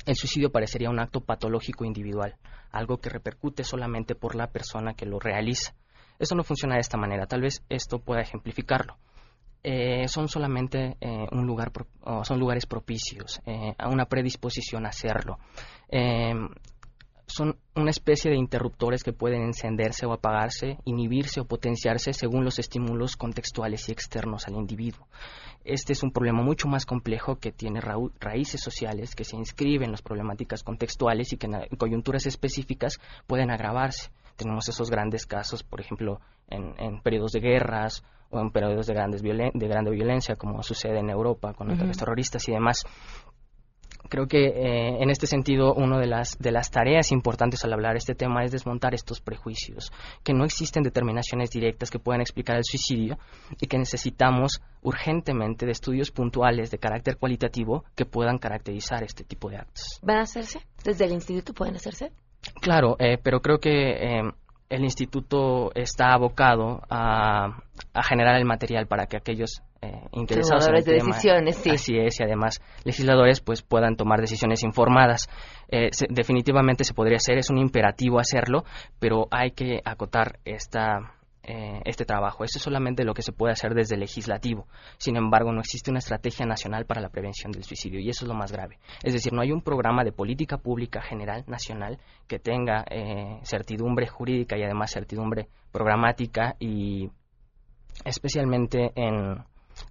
el 0.06 0.16
suicidio 0.16 0.52
parecería 0.52 0.92
un 0.92 1.00
acto 1.00 1.22
patológico 1.22 1.84
individual, 1.84 2.36
algo 2.72 3.00
que 3.00 3.10
repercute 3.10 3.64
solamente 3.64 4.14
por 4.14 4.36
la 4.36 4.52
persona 4.52 4.94
que 4.94 5.08
lo 5.08 5.18
realiza. 5.20 5.74
Esto 6.20 6.36
no 6.36 6.44
funciona 6.44 6.76
de 6.76 6.82
esta 6.82 6.98
manera, 6.98 7.26
tal 7.26 7.42
vez 7.42 7.66
esto 7.70 7.98
pueda 7.98 8.22
ejemplificarlo. 8.22 8.98
Eh, 9.64 10.08
son 10.08 10.28
solamente 10.28 10.96
un 11.32 11.46
lugar 11.48 11.72
pro- 11.72 11.88
son 12.24 12.40
lugares 12.40 12.66
propicios 12.68 13.42
a 13.78 13.90
una 13.90 14.06
predisposición 14.06 14.86
a 14.86 14.90
hacerlo. 14.90 15.40
Son 17.34 17.58
una 17.76 17.92
especie 17.92 18.30
de 18.30 18.36
interruptores 18.38 19.04
que 19.04 19.14
pueden 19.14 19.42
encenderse 19.44 20.06
o 20.06 20.12
apagarse, 20.12 20.78
inhibirse 20.84 21.40
o 21.40 21.46
potenciarse 21.46 22.12
según 22.12 22.44
los 22.44 22.60
estímulos 22.60 23.16
contextuales 23.16 23.88
y 23.88 23.94
externos 23.94 24.48
al 24.48 24.56
individuo. 24.56 25.08
Este 25.64 25.94
es 25.94 26.04
un 26.04 26.12
problema 26.12 26.42
mucho 26.42 26.68
más 26.68 26.86
complejo 26.86 27.38
que 27.38 27.54
tiene 27.54 27.80
raíces 28.20 28.60
sociales 28.62 29.16
que 29.16 29.24
se 29.24 29.38
inscriben 29.38 29.86
en 29.86 29.92
las 29.92 30.02
problemáticas 30.02 30.62
contextuales 30.64 31.32
y 31.32 31.38
que 31.38 31.48
en 31.48 31.78
coyunturas 31.78 32.26
específicas 32.26 33.00
pueden 33.28 33.50
agravarse. 33.50 34.12
Tenemos 34.36 34.68
esos 34.68 34.90
grandes 34.90 35.26
casos, 35.26 35.64
por 35.64 35.80
ejemplo, 35.80 36.20
en, 36.50 36.74
en 36.80 37.02
periodos 37.02 37.32
de 37.32 37.40
guerras 37.40 38.04
o 38.30 38.40
en 38.42 38.50
periodos 38.52 38.88
de, 38.88 38.94
grandes 38.94 39.24
violen- 39.24 39.52
de 39.54 39.68
grande 39.68 39.92
violencia, 39.92 40.36
como 40.36 40.64
sucede 40.64 41.00
en 41.00 41.10
Europa 41.10 41.54
con 41.54 41.68
Ujú. 41.68 41.78
ataques 41.78 41.98
terroristas 41.98 42.48
y 42.50 42.52
demás 42.52 42.84
creo 44.12 44.28
que 44.28 44.48
eh, 44.48 45.02
en 45.02 45.10
este 45.10 45.26
sentido 45.26 45.74
una 45.74 45.98
de 45.98 46.06
las 46.06 46.38
de 46.38 46.52
las 46.52 46.70
tareas 46.70 47.14
importantes 47.14 47.64
al 47.64 47.72
hablar 47.72 47.94
de 47.94 48.00
este 48.00 48.14
tema 48.14 48.44
es 48.44 48.52
desmontar 48.52 48.94
estos 48.94 49.22
prejuicios 49.22 49.92
que 50.22 50.34
no 50.34 50.44
existen 50.44 50.84
determinaciones 50.84 51.50
directas 51.50 51.90
que 51.90 51.98
puedan 51.98 52.20
explicar 52.20 52.58
el 52.58 52.66
suicidio 52.66 53.18
y 53.60 53.68
que 53.68 53.78
necesitamos 53.78 54.62
urgentemente 54.82 55.66
de 55.66 55.72
estudios 55.72 56.12
puntuales 56.12 56.72
de 56.72 56.78
carácter 56.78 57.18
cualitativo 57.18 57.86
que 57.96 58.06
puedan 58.06 58.38
caracterizar 58.38 59.02
este 59.04 59.24
tipo 59.24 59.50
de 59.50 59.58
actos 59.58 60.00
¿Van 60.02 60.18
a 60.18 60.24
hacerse? 60.24 60.60
¿Desde 60.84 61.06
el 61.06 61.14
instituto 61.14 61.54
pueden 61.54 61.76
hacerse? 61.76 62.12
Claro, 62.60 62.98
eh, 63.00 63.18
pero 63.22 63.40
creo 63.40 63.60
que 63.60 63.92
eh, 63.92 64.22
el 64.72 64.84
instituto 64.84 65.72
está 65.76 66.14
abocado 66.14 66.82
a, 66.90 67.62
a 67.94 68.04
generar 68.04 68.36
el 68.38 68.46
material 68.46 68.88
para 68.88 69.06
que 69.06 69.18
aquellos 69.18 69.62
eh, 69.82 70.02
interesados 70.14 70.68
en 70.68 70.76
el 70.76 70.84
de 70.84 70.92
tema, 70.98 71.08
decisiones, 71.08 71.56
sí. 71.58 71.70
así 71.72 71.98
es, 71.98 72.20
y 72.20 72.24
además 72.24 72.62
legisladores 72.84 73.42
pues 73.42 73.62
puedan 73.62 73.96
tomar 73.96 74.20
decisiones 74.22 74.64
informadas. 74.64 75.28
Eh, 75.70 75.90
se- 75.92 76.08
definitivamente 76.10 76.84
se 76.84 76.94
podría 76.94 77.18
hacer, 77.18 77.38
es 77.38 77.50
un 77.50 77.58
imperativo 77.58 78.20
hacerlo, 78.20 78.64
pero 79.00 79.28
hay 79.32 79.52
que 79.52 79.80
acotar 79.84 80.40
esta 80.46 81.14
eh, 81.44 81.82
este 81.86 82.06
trabajo. 82.06 82.44
Eso 82.44 82.60
es 82.60 82.64
solamente 82.64 83.04
lo 83.04 83.14
que 83.14 83.22
se 83.22 83.32
puede 83.32 83.54
hacer 83.54 83.74
desde 83.74 83.96
el 83.96 84.02
legislativo. 84.02 84.68
Sin 84.98 85.16
embargo, 85.16 85.52
no 85.52 85.60
existe 85.60 85.90
una 85.90 86.00
estrategia 86.00 86.46
nacional 86.46 86.86
para 86.86 87.02
la 87.02 87.10
prevención 87.10 87.52
del 87.52 87.64
suicidio 87.64 88.00
y 88.00 88.10
eso 88.10 88.26
es 88.26 88.30
lo 88.30 88.36
más 88.36 88.52
grave. 88.52 88.80
Es 89.04 89.14
decir, 89.14 89.34
no 89.34 89.42
hay 89.42 89.52
un 89.52 89.62
programa 89.62 90.04
de 90.04 90.12
política 90.12 90.58
pública 90.58 91.02
general 91.02 91.44
nacional 91.48 92.00
que 92.28 92.40
tenga 92.40 92.86
eh, 92.90 93.40
certidumbre 93.44 94.08
jurídica 94.08 94.58
y 94.58 94.64
además 94.64 94.92
certidumbre 94.92 95.48
programática 95.72 96.56
y 96.60 97.10
especialmente 98.06 98.92
en, 98.96 99.44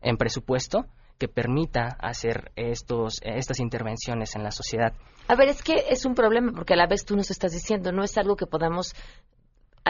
en 0.02 0.16
presupuesto 0.16 0.86
que 1.18 1.28
permita 1.28 1.96
hacer 2.00 2.50
estos, 2.56 3.20
estas 3.22 3.60
intervenciones 3.60 4.34
en 4.36 4.42
la 4.42 4.50
sociedad. 4.50 4.94
A 5.28 5.34
ver, 5.34 5.48
es 5.48 5.62
que 5.62 5.84
es 5.90 6.06
un 6.06 6.14
problema 6.14 6.50
porque 6.52 6.72
a 6.72 6.76
la 6.76 6.86
vez 6.86 7.04
tú 7.04 7.14
nos 7.14 7.30
estás 7.30 7.52
diciendo, 7.52 7.92
no 7.92 8.02
es 8.02 8.16
algo 8.16 8.36
que 8.36 8.46
podamos 8.46 8.94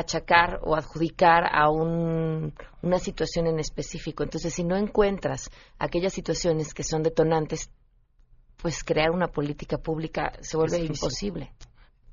achacar 0.01 0.61
o 0.63 0.75
adjudicar 0.77 1.45
a 1.51 1.71
un- 1.71 2.53
una 2.83 2.99
situación 2.99 3.47
en 3.47 3.59
específico. 3.59 4.23
Entonces, 4.23 4.53
si 4.55 4.65
no 4.65 4.77
encuentras 4.77 5.51
aquellas 5.79 6.13
situaciones 6.13 6.75
que 6.75 6.83
son 6.83 7.03
detonantes, 7.03 7.71
pues 8.57 8.85
crear 8.85 9.11
una 9.11 9.29
política 9.29 9.79
pública 9.79 10.33
se 10.41 10.57
vuelve 10.57 10.79
imposible. 10.79 11.53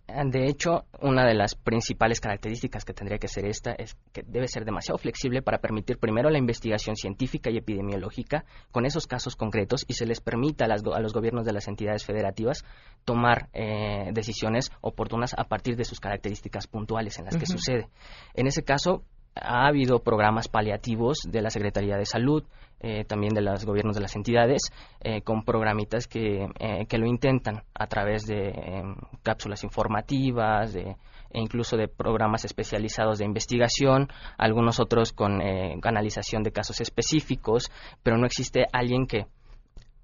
De 0.08 0.48
hecho, 0.48 0.86
una 1.02 1.26
de 1.26 1.34
las 1.34 1.56
principales 1.56 2.22
características 2.22 2.86
que 2.86 2.94
tendría 2.94 3.18
que 3.18 3.28
ser 3.28 3.46
esta 3.46 3.74
es 3.74 3.98
que 4.14 4.24
debe 4.24 4.48
ser 4.48 4.64
demasiado 4.64 4.98
flexible 4.98 5.42
para 5.42 5.60
permitir 5.60 5.98
primero 5.98 6.30
la 6.30 6.38
investigación 6.38 6.96
científica 6.96 7.50
y 7.50 7.58
epidemiológica 7.58 8.46
con 8.72 8.86
esos 8.86 9.06
casos 9.06 9.36
concretos 9.36 9.84
y 9.86 9.96
se 9.96 10.06
les 10.06 10.22
permita 10.22 10.64
a, 10.64 10.70
las 10.70 10.82
a 10.86 11.02
los 11.02 11.12
gobiernos 11.12 11.46
de 11.46 11.52
las 11.52 11.68
entidades 11.68 12.06
federativas 12.06 12.64
tomar 13.04 13.50
eh, 13.52 14.12
decisiones 14.14 14.72
oportunas 14.80 15.34
a 15.38 15.44
partir 15.44 15.76
de 15.76 15.84
sus 15.84 16.00
características 16.00 16.68
puntuales 16.68 17.20
en 17.20 17.26
las 17.26 17.36
que 17.36 17.46
sucede. 17.46 17.90
En 18.34 18.48
ese 18.48 18.64
caso, 18.64 19.04
ha 19.42 19.68
habido 19.68 20.00
programas 20.00 20.48
paliativos 20.48 21.20
de 21.28 21.42
la 21.42 21.50
Secretaría 21.50 21.98
de 21.98 22.06
Salud, 22.06 22.44
eh, 22.80 23.06
también 23.06 23.34
de 23.34 23.42
los 23.42 23.66
gobiernos 23.66 23.96
de 23.96 24.02
las 24.02 24.16
entidades, 24.16 24.72
eh, 25.02 25.22
con 25.22 25.44
programitas 25.44 26.08
que, 26.08 26.48
eh, 26.60 26.86
que 26.88 26.98
lo 26.98 27.08
intentan 27.08 27.64
a 27.74 27.88
través 27.88 28.26
de 28.26 28.50
eh, 28.50 28.84
cápsulas 29.24 29.64
informativas, 29.64 30.74
de, 30.74 30.96
e 31.32 31.40
incluso 31.40 31.78
de 31.78 31.88
programas 31.88 32.46
especializados 32.46 33.20
de 33.20 33.26
investigación, 33.26 34.08
algunos 34.38 34.80
otros 34.80 35.14
con 35.14 35.42
eh, 35.42 35.78
canalización 35.82 36.44
de 36.44 36.52
casos 36.52 36.82
específicos, 36.82 37.72
pero 38.04 38.18
no 38.18 38.26
existe 38.26 38.66
alguien 38.72 39.08
que 39.08 39.26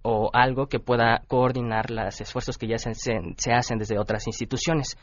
o 0.04 0.30
algo 0.34 0.68
que 0.68 0.80
pueda 0.80 1.24
coordinar 1.28 1.90
los 1.90 2.22
esfuerzos 2.22 2.58
que 2.58 2.68
ya 2.68 2.78
se, 2.78 2.94
se- 2.94 3.52
hacen 3.54 3.78
desde 3.80 3.98
otras 3.98 4.28
instituciones. 4.28 4.98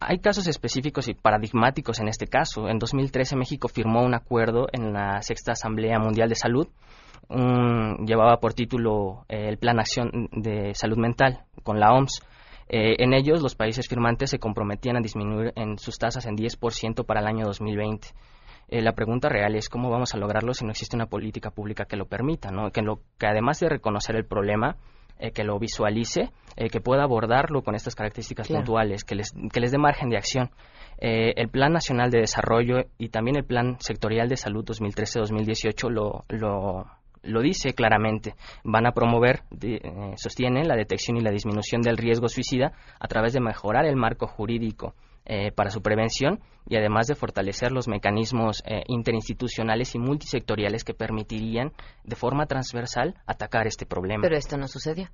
Hay 0.00 0.18
casos 0.18 0.46
específicos 0.46 1.08
y 1.08 1.14
paradigmáticos 1.14 2.00
en 2.00 2.08
este 2.08 2.26
caso. 2.26 2.68
En 2.68 2.78
2013 2.78 3.36
México 3.36 3.68
firmó 3.68 4.02
un 4.04 4.14
acuerdo 4.14 4.66
en 4.72 4.92
la 4.92 5.20
Sexta 5.22 5.52
Asamblea 5.52 5.98
Mundial 5.98 6.28
de 6.28 6.34
Salud. 6.36 6.68
un- 7.28 8.06
llevaba 8.06 8.38
por 8.38 8.54
título 8.54 9.24
eh, 9.28 9.48
el 9.48 9.58
Plan 9.58 9.80
Acción 9.80 10.28
de 10.32 10.74
Salud 10.74 10.96
Mental 10.96 11.40
con 11.64 11.80
la 11.80 11.92
OMS. 11.92 12.22
Eh, 12.68 12.96
en 13.02 13.14
ellos, 13.14 13.42
los 13.42 13.54
países 13.56 13.88
firmantes 13.88 14.30
se 14.30 14.38
comprometían 14.38 14.96
a 14.96 15.00
disminuir 15.00 15.52
en 15.56 15.78
sus 15.78 15.98
tasas 15.98 16.26
en 16.26 16.36
10% 16.36 17.04
para 17.04 17.20
el 17.20 17.26
año 17.26 17.44
2020. 17.46 18.08
Eh, 18.68 18.82
la 18.82 18.92
pregunta 18.92 19.28
real 19.28 19.54
es 19.54 19.68
cómo 19.68 19.90
vamos 19.90 20.14
a 20.14 20.18
lograrlo 20.18 20.52
si 20.54 20.64
no 20.64 20.70
existe 20.72 20.96
una 20.96 21.06
política 21.06 21.50
pública 21.50 21.84
que 21.84 21.96
lo 21.96 22.06
permita, 22.06 22.50
¿no? 22.50 22.70
que, 22.70 22.82
lo, 22.82 23.00
que 23.18 23.26
además 23.26 23.60
de 23.60 23.68
reconocer 23.68 24.16
el 24.16 24.24
problema, 24.24 24.76
eh, 25.18 25.30
que 25.30 25.44
lo 25.44 25.58
visualice, 25.58 26.30
eh, 26.56 26.68
que 26.68 26.80
pueda 26.80 27.04
abordarlo 27.04 27.62
con 27.62 27.74
estas 27.74 27.94
características 27.94 28.48
Claro. 28.48 28.62
puntuales, 28.64 29.04
que 29.04 29.14
les, 29.14 29.32
que 29.52 29.60
les 29.60 29.70
dé 29.72 29.78
margen 29.78 30.10
de 30.10 30.16
acción. 30.16 30.50
Eh, 30.98 31.32
el 31.36 31.48
Plan 31.48 31.72
Nacional 31.72 32.10
de 32.10 32.20
Desarrollo 32.20 32.78
y 32.98 33.08
también 33.10 33.36
el 33.36 33.44
Plan 33.44 33.76
Sectorial 33.80 34.28
de 34.28 34.36
Salud 34.36 34.64
2013-2018 34.64 35.88
lo, 35.90 36.24
lo, 36.28 36.86
lo 37.22 37.40
dice 37.42 37.72
claramente. 37.74 38.34
Van 38.64 38.86
a 38.86 38.92
promover, 38.92 39.42
de- 39.50 39.76
eh, 39.76 40.12
sostienen, 40.16 40.68
la 40.68 40.76
detección 40.76 41.16
y 41.16 41.20
la 41.20 41.30
disminución 41.30 41.82
del 41.82 41.96
riesgo 41.98 42.28
suicida 42.28 42.72
a 42.98 43.08
través 43.08 43.32
de 43.32 43.40
mejorar 43.40 43.84
el 43.86 43.96
marco 43.96 44.26
jurídico 44.26 44.94
eh, 45.26 45.52
para 45.52 45.70
su 45.70 45.82
prevención 45.82 46.40
y 46.68 46.76
además 46.76 47.06
de 47.06 47.14
fortalecer 47.14 47.72
los 47.72 47.88
mecanismos 47.88 48.62
eh, 48.64 48.82
interinstitucionales 48.86 49.94
y 49.94 49.98
multisectoriales 49.98 50.84
que 50.84 50.94
permitirían 50.94 51.72
de 52.04 52.16
forma 52.16 52.46
transversal 52.46 53.14
atacar 53.26 53.66
este 53.66 53.86
problema. 53.86 54.22
Pero 54.22 54.36
esto 54.36 54.56
no 54.56 54.68
sucedió. 54.68 55.08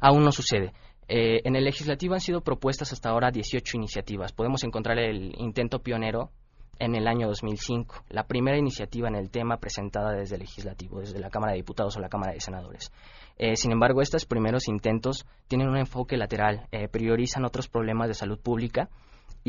Aún 0.00 0.22
no 0.22 0.32
sucede. 0.32 0.72
Eh, 1.08 1.40
en 1.44 1.56
el 1.56 1.64
legislativo 1.64 2.14
han 2.14 2.20
sido 2.20 2.42
propuestas 2.42 2.92
hasta 2.92 3.10
ahora 3.10 3.30
18 3.30 3.76
iniciativas. 3.76 4.32
Podemos 4.32 4.62
encontrar 4.64 4.98
el 4.98 5.32
intento 5.38 5.80
pionero 5.80 6.30
en 6.78 6.94
el 6.94 7.08
año 7.08 7.26
2005, 7.26 8.04
la 8.10 8.26
primera 8.26 8.56
iniciativa 8.56 9.08
en 9.08 9.16
el 9.16 9.30
tema 9.30 9.56
presentada 9.56 10.12
desde 10.12 10.36
el 10.36 10.42
legislativo, 10.42 11.00
desde 11.00 11.18
la 11.18 11.30
Cámara 11.30 11.52
de 11.52 11.58
Diputados 11.58 11.96
o 11.96 12.00
la 12.00 12.08
Cámara 12.08 12.32
de 12.32 12.40
Senadores. 12.40 12.92
Eh, 13.36 13.56
sin 13.56 13.72
embargo, 13.72 14.00
estos 14.00 14.26
primeros 14.26 14.68
intentos 14.68 15.26
tienen 15.48 15.68
un 15.68 15.76
enfoque 15.76 16.16
lateral, 16.16 16.68
eh, 16.70 16.88
priorizan 16.88 17.44
otros 17.44 17.68
problemas 17.68 18.08
de 18.08 18.14
salud 18.14 18.38
pública 18.38 18.88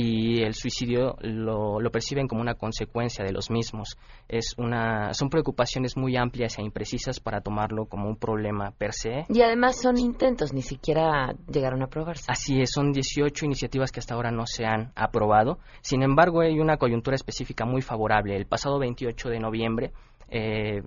y 0.01 0.43
el 0.43 0.53
suicidio 0.53 1.17
lo, 1.19 1.81
lo 1.81 1.91
perciben 1.91 2.29
como 2.29 2.39
una 2.39 2.55
consecuencia 2.55 3.25
de 3.25 3.33
los 3.33 3.51
mismos. 3.51 3.97
Es 4.29 4.55
una, 4.57 5.13
son 5.13 5.29
preocupaciones 5.29 5.97
muy 5.97 6.15
amplias 6.15 6.57
e 6.57 6.61
imprecisas 6.61 7.19
para 7.19 7.41
tomarlo 7.41 7.85
como 7.85 8.07
un 8.07 8.15
problema 8.15 8.71
per 8.71 8.93
se 8.93 9.25
Y 9.27 9.41
además 9.41 9.81
son 9.81 9.97
intentos, 9.97 10.53
ni 10.53 10.61
siquiera 10.61 11.35
llegaron 11.51 11.81
a 11.81 11.87
aprobarse. 11.87 12.23
Así 12.29 12.61
es, 12.61 12.71
son 12.71 12.93
18 12.93 13.43
iniciativas 13.43 13.91
que 13.91 13.99
hasta 13.99 14.15
ahora 14.15 14.31
no 14.31 14.45
se 14.45 14.65
han 14.65 14.93
aprobado. 14.95 15.59
Sin 15.81 16.01
embargo, 16.01 16.39
hay 16.39 16.61
una 16.61 16.77
coyuntura 16.77 17.15
específica 17.15 17.65
muy 17.65 17.81
favorable. 17.81 18.37
El 18.37 18.45
pasado 18.45 18.79
28 18.79 19.27
de 19.27 19.39
noviembre, 19.41 19.91
eh, 20.29 20.81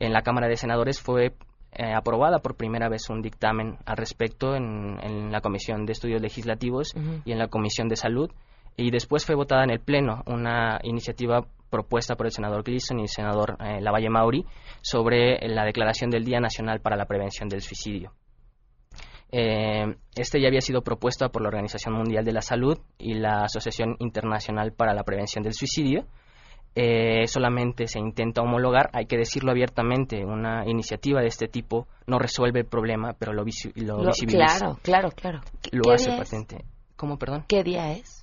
en 0.00 0.12
la 0.12 0.22
Cámara 0.22 0.48
de 0.48 0.56
Senadores 0.56 1.00
fue 1.00 1.26
eh, 1.70 1.92
aprobada 1.94 2.40
por 2.40 2.56
primera 2.56 2.88
vez 2.88 3.08
un 3.08 3.22
dictamen 3.22 3.78
al 3.86 3.98
respecto 3.98 4.56
en, 4.56 4.98
en 5.00 5.30
la 5.30 5.40
Comisión 5.40 5.86
de 5.86 5.92
Estudios 5.92 6.20
Legislativos 6.20 6.92
y 7.24 7.30
en 7.30 7.38
la 7.38 7.46
Comisión 7.46 7.86
de 7.86 7.94
Salud. 7.94 8.32
Y 8.80 8.90
después 8.92 9.26
fue 9.26 9.34
votada 9.34 9.64
en 9.64 9.70
el 9.70 9.80
Pleno 9.80 10.22
una 10.26 10.78
iniciativa 10.84 11.44
propuesta 11.68 12.14
por 12.14 12.26
el 12.26 12.32
senador 12.32 12.62
Gleason 12.62 12.98
y 13.00 13.02
el 13.02 13.08
senador 13.08 13.56
eh, 13.60 13.80
Lavalle 13.80 14.08
Mauri 14.08 14.44
sobre 14.80 15.36
la 15.48 15.64
declaración 15.64 16.10
del 16.10 16.24
Día 16.24 16.38
Nacional 16.40 16.80
para 16.80 16.96
la 16.96 17.04
Prevención 17.04 17.48
del 17.48 17.60
Suicidio. 17.60 18.12
Eh, 19.30 19.84
este 20.16 20.40
ya 20.40 20.48
había 20.48 20.60
sido 20.60 20.80
propuesto 20.82 21.28
por 21.30 21.42
la 21.42 21.48
Organización 21.48 21.94
Mundial 21.94 22.24
de 22.24 22.32
la 22.32 22.40
Salud 22.40 22.78
y 22.98 23.14
la 23.14 23.42
Asociación 23.44 23.96
Internacional 23.98 24.72
para 24.72 24.94
la 24.94 25.02
Prevención 25.02 25.42
del 25.42 25.52
Suicidio. 25.52 26.06
Eh, 26.74 27.26
solamente 27.26 27.88
se 27.88 27.98
intenta 27.98 28.40
homologar, 28.42 28.88
hay 28.92 29.06
que 29.06 29.16
decirlo 29.16 29.50
abiertamente, 29.50 30.24
una 30.24 30.62
iniciativa 30.66 31.20
de 31.20 31.26
este 31.26 31.48
tipo 31.48 31.88
no 32.06 32.18
resuelve 32.20 32.60
el 32.60 32.66
problema, 32.66 33.14
pero 33.18 33.32
lo, 33.32 33.44
visi- 33.44 33.72
lo 33.74 33.98
Lo- 34.02 34.10
visibiliza. 34.10 34.58
claro, 34.58 34.78
claro, 34.82 35.08
claro. 35.10 35.40
Lo 35.72 35.82
¿Qué 35.82 35.92
hace 35.94 36.16
patente. 36.16 36.64
¿Cómo, 36.96 37.18
perdón? 37.18 37.44
¿Qué 37.48 37.62
día 37.64 37.90
es? 37.92 38.17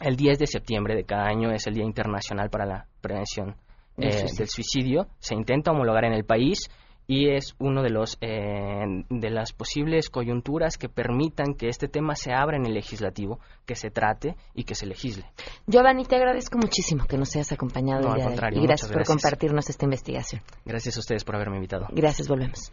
El 0.00 0.16
10 0.16 0.38
de 0.38 0.46
septiembre 0.46 0.94
de 0.94 1.04
cada 1.04 1.26
año 1.26 1.50
es 1.50 1.66
el 1.66 1.74
Día 1.74 1.84
Internacional 1.84 2.50
para 2.50 2.66
la 2.66 2.86
Prevención 3.00 3.56
Del 3.96 4.08
eh, 4.08 4.12
suicidio. 4.12 4.38
del 4.38 4.48
Suicidio. 4.48 5.06
Se 5.18 5.34
intenta 5.34 5.70
homologar 5.72 6.04
en 6.04 6.12
el 6.12 6.24
país 6.24 6.70
y 7.10 7.30
es 7.30 7.54
uno 7.58 7.82
de 7.82 7.88
los 7.90 8.18
eh, 8.20 8.84
de 9.08 9.30
las 9.30 9.52
posibles 9.54 10.10
coyunturas 10.10 10.76
que 10.76 10.90
permitan 10.90 11.54
que 11.54 11.68
este 11.68 11.88
tema 11.88 12.14
se 12.14 12.32
abra 12.34 12.58
en 12.58 12.66
el 12.66 12.74
legislativo, 12.74 13.40
que 13.64 13.74
se 13.74 13.90
trate 13.90 14.36
y 14.54 14.64
que 14.64 14.74
se 14.74 14.84
legisle. 14.86 15.24
Giovanni, 15.66 16.04
te 16.04 16.16
agradezco 16.16 16.58
muchísimo 16.58 17.06
que 17.06 17.16
nos 17.16 17.34
hayas 17.34 17.50
acompañado 17.52 18.02
No, 18.02 18.08
el 18.08 18.12
al 18.12 18.16
día 18.16 18.24
de 18.24 18.26
hoy. 18.26 18.28
contrario, 18.34 18.62
Y 18.62 18.66
gracias, 18.66 18.92
por 18.92 19.04
compartirnos 19.04 19.70
esta 19.70 19.86
investigación. 19.86 20.42
Gracias 20.66 20.96
a 20.98 21.00
ustedes 21.00 21.24
por 21.24 21.34
haberme 21.36 21.56
invitado. 21.56 21.86
Gracias, 21.92 22.28
volvemos. 22.28 22.72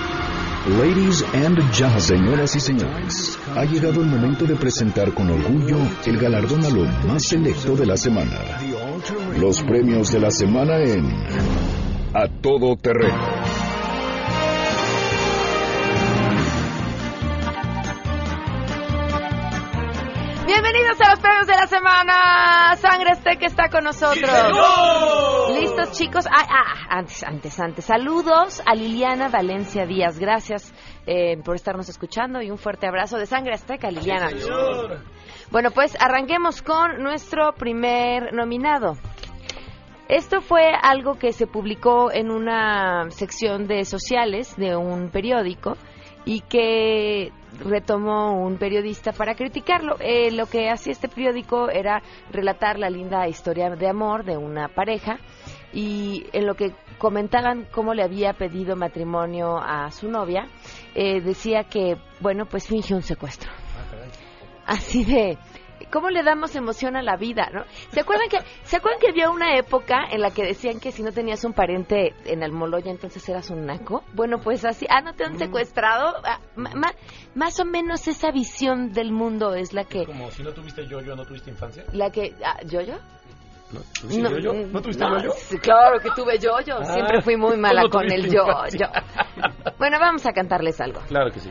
Ladies 0.63 1.23
and 1.33 1.57
gentlemen, 1.73 2.01
señoras 2.01 2.55
y 2.55 2.59
señores, 2.59 3.39
ha 3.55 3.65
llegado 3.65 3.99
el 4.01 4.05
momento 4.05 4.45
de 4.45 4.55
presentar 4.55 5.11
con 5.11 5.27
orgullo 5.31 5.79
el 6.05 6.19
galardón 6.19 6.63
a 6.63 6.69
lo 6.69 6.85
más 7.07 7.23
selecto 7.23 7.75
de 7.75 7.87
la 7.87 7.97
semana. 7.97 8.59
Los 9.39 9.63
premios 9.63 10.11
de 10.11 10.19
la 10.19 10.29
semana 10.29 10.77
en 10.77 11.11
A 12.13 12.27
Todo 12.43 12.75
Terreno. 12.75 13.25
Bienvenidos 20.45 21.01
a 21.01 21.09
los 21.09 21.19
premios 21.21 21.47
de 21.47 21.55
la 21.55 21.65
semana. 21.65 22.30
Azteca 23.31 23.47
está 23.47 23.69
con 23.69 23.85
nosotros. 23.85 24.29
¿Listos, 25.53 25.91
chicos? 25.93 26.25
Ah, 26.27 26.45
ah, 26.49 26.97
antes, 26.97 27.23
antes, 27.23 27.59
antes. 27.61 27.85
Saludos 27.85 28.61
a 28.65 28.75
Liliana 28.75 29.29
Valencia 29.29 29.85
Díaz. 29.85 30.19
Gracias 30.19 30.73
eh, 31.07 31.37
por 31.37 31.55
estarnos 31.55 31.87
escuchando 31.87 32.41
y 32.41 32.51
un 32.51 32.57
fuerte 32.57 32.87
abrazo 32.87 33.17
de 33.17 33.25
Sangre 33.25 33.53
Azteca, 33.53 33.89
Liliana. 33.89 34.31
Bueno, 35.49 35.71
pues 35.71 35.95
arranquemos 35.97 36.61
con 36.61 37.01
nuestro 37.01 37.53
primer 37.53 38.33
nominado. 38.33 38.97
Esto 40.09 40.41
fue 40.41 40.73
algo 40.81 41.13
que 41.17 41.31
se 41.31 41.47
publicó 41.47 42.11
en 42.11 42.31
una 42.31 43.09
sección 43.11 43.65
de 43.65 43.85
sociales 43.85 44.57
de 44.57 44.75
un 44.75 45.09
periódico 45.09 45.77
y 46.25 46.41
que 46.41 47.31
retomó 47.63 48.41
un 48.43 48.57
periodista 48.57 49.11
para 49.11 49.35
criticarlo. 49.35 49.97
Eh, 49.99 50.31
lo 50.31 50.45
que 50.45 50.69
hacía 50.69 50.93
este 50.93 51.07
periódico 51.07 51.69
era 51.69 52.01
relatar 52.31 52.79
la 52.79 52.89
linda 52.89 53.27
historia 53.27 53.69
de 53.69 53.87
amor 53.87 54.23
de 54.23 54.37
una 54.37 54.67
pareja 54.67 55.19
y 55.73 56.25
en 56.33 56.45
lo 56.45 56.55
que 56.55 56.73
comentaban 56.97 57.65
cómo 57.71 57.93
le 57.93 58.03
había 58.03 58.33
pedido 58.33 58.75
matrimonio 58.75 59.57
a 59.57 59.89
su 59.91 60.09
novia, 60.09 60.47
eh, 60.93 61.21
decía 61.21 61.63
que, 61.63 61.97
bueno, 62.19 62.45
pues 62.45 62.67
fingió 62.67 62.95
un 62.95 63.01
secuestro. 63.01 63.51
Así 64.65 65.03
de, 65.03 65.37
cómo 65.91 66.09
le 66.09 66.23
damos 66.23 66.55
emoción 66.55 66.95
a 66.95 67.01
la 67.01 67.17
vida, 67.17 67.49
¿no? 67.53 67.63
¿Se 67.91 67.99
acuerdan 68.01 68.29
que 68.29 68.37
se 68.63 68.77
acuerdan 68.77 68.99
que 69.01 69.09
había 69.09 69.29
una 69.29 69.57
época 69.57 70.03
en 70.11 70.21
la 70.21 70.31
que 70.31 70.43
decían 70.43 70.79
que 70.79 70.91
si 70.91 71.03
no 71.03 71.11
tenías 71.11 71.43
un 71.43 71.53
pariente 71.53 72.13
en 72.25 72.43
Almoloya 72.43 72.91
entonces 72.91 73.27
eras 73.27 73.49
un 73.49 73.65
naco? 73.65 74.03
Bueno, 74.13 74.39
pues 74.39 74.63
así, 74.65 74.85
ah, 74.89 75.01
no 75.01 75.13
te 75.13 75.23
han 75.25 75.37
secuestrado, 75.37 76.13
Ah, 76.23 76.39
ma- 76.55 76.93
más 77.35 77.59
o 77.59 77.65
menos 77.65 78.07
esa 78.07 78.31
visión 78.31 78.91
del 78.93 79.11
mundo 79.11 79.53
es 79.55 79.73
la 79.73 79.83
que 79.85 80.05
Como 80.05 80.29
si 80.31 80.43
no 80.43 80.51
tuviste 80.51 80.85
yo-yo, 80.87 81.15
no 81.15 81.25
tuviste 81.25 81.49
infancia. 81.49 81.83
la 81.93 82.09
que 82.11 82.33
ah, 82.45 82.57
yo 82.65 82.81
yo 82.81 82.93
¿No 83.71 83.79
tuviste 84.01 84.21
yo-yo? 84.21 84.53
¿No 84.67 84.81
tuviste 84.81 85.03
no, 85.03 85.17
yo-yo? 85.17 85.31
sí, 85.31 85.57
claro 85.57 85.99
que 86.01 86.11
tuve 86.11 86.37
yo 86.39 86.59
yo, 86.59 86.75
Ah, 86.79 86.93
siempre 86.93 87.21
fui 87.21 87.35
muy 87.37 87.57
mala 87.65 87.83
con 87.89 88.09
el 88.11 88.29
yo 88.29 88.43
infancia. 88.43 88.91
yo. 88.93 89.71
Bueno, 89.79 89.97
vamos 89.99 90.25
a 90.25 90.31
cantarles 90.33 90.79
algo. 90.81 90.99
Claro 91.07 91.31
que 91.31 91.39
sí. 91.39 91.49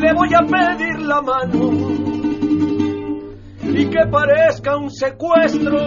Le 0.00 0.12
voy 0.14 0.32
a 0.32 0.40
pedir 0.40 0.98
la 1.00 1.20
mano 1.20 1.70
y 3.62 3.90
que 3.90 4.06
parezca 4.10 4.76
un 4.76 4.90
secuestro. 4.90 5.78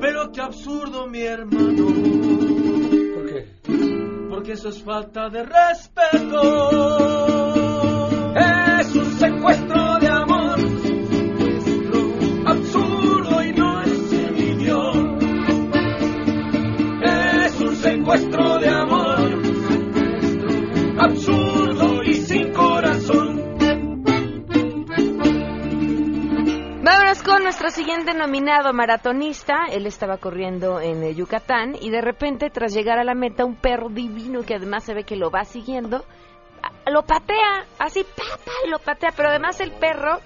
Pero 0.00 0.32
qué 0.32 0.40
absurdo, 0.40 1.06
mi 1.06 1.22
hermano. 1.22 1.86
¿Por 3.14 3.26
qué? 3.26 3.46
Porque 4.28 4.52
eso 4.52 4.70
es 4.70 4.82
falta 4.82 5.28
de 5.28 5.44
respeto. 5.44 6.70
Es 8.34 8.94
un 8.96 9.12
secuestro 9.12 9.99
nuestro 27.50 27.70
siguiente 27.70 28.14
nominado 28.14 28.72
maratonista. 28.72 29.64
Él 29.72 29.84
estaba 29.86 30.18
corriendo 30.18 30.80
en 30.80 31.02
eh, 31.02 31.16
Yucatán 31.16 31.74
y 31.80 31.90
de 31.90 32.00
repente, 32.00 32.48
tras 32.48 32.72
llegar 32.72 33.00
a 33.00 33.04
la 33.04 33.16
meta, 33.16 33.44
un 33.44 33.56
perro 33.56 33.88
divino 33.88 34.42
que 34.42 34.54
además 34.54 34.84
se 34.84 34.94
ve 34.94 35.02
que 35.02 35.16
lo 35.16 35.32
va 35.32 35.44
siguiendo, 35.44 36.04
a- 36.62 36.90
lo 36.92 37.02
patea, 37.02 37.66
así, 37.80 38.04
papá, 38.04 38.52
y 38.64 38.70
lo 38.70 38.78
patea. 38.78 39.10
Pero 39.16 39.30
además 39.30 39.58
el 39.60 39.72
perro, 39.72 40.20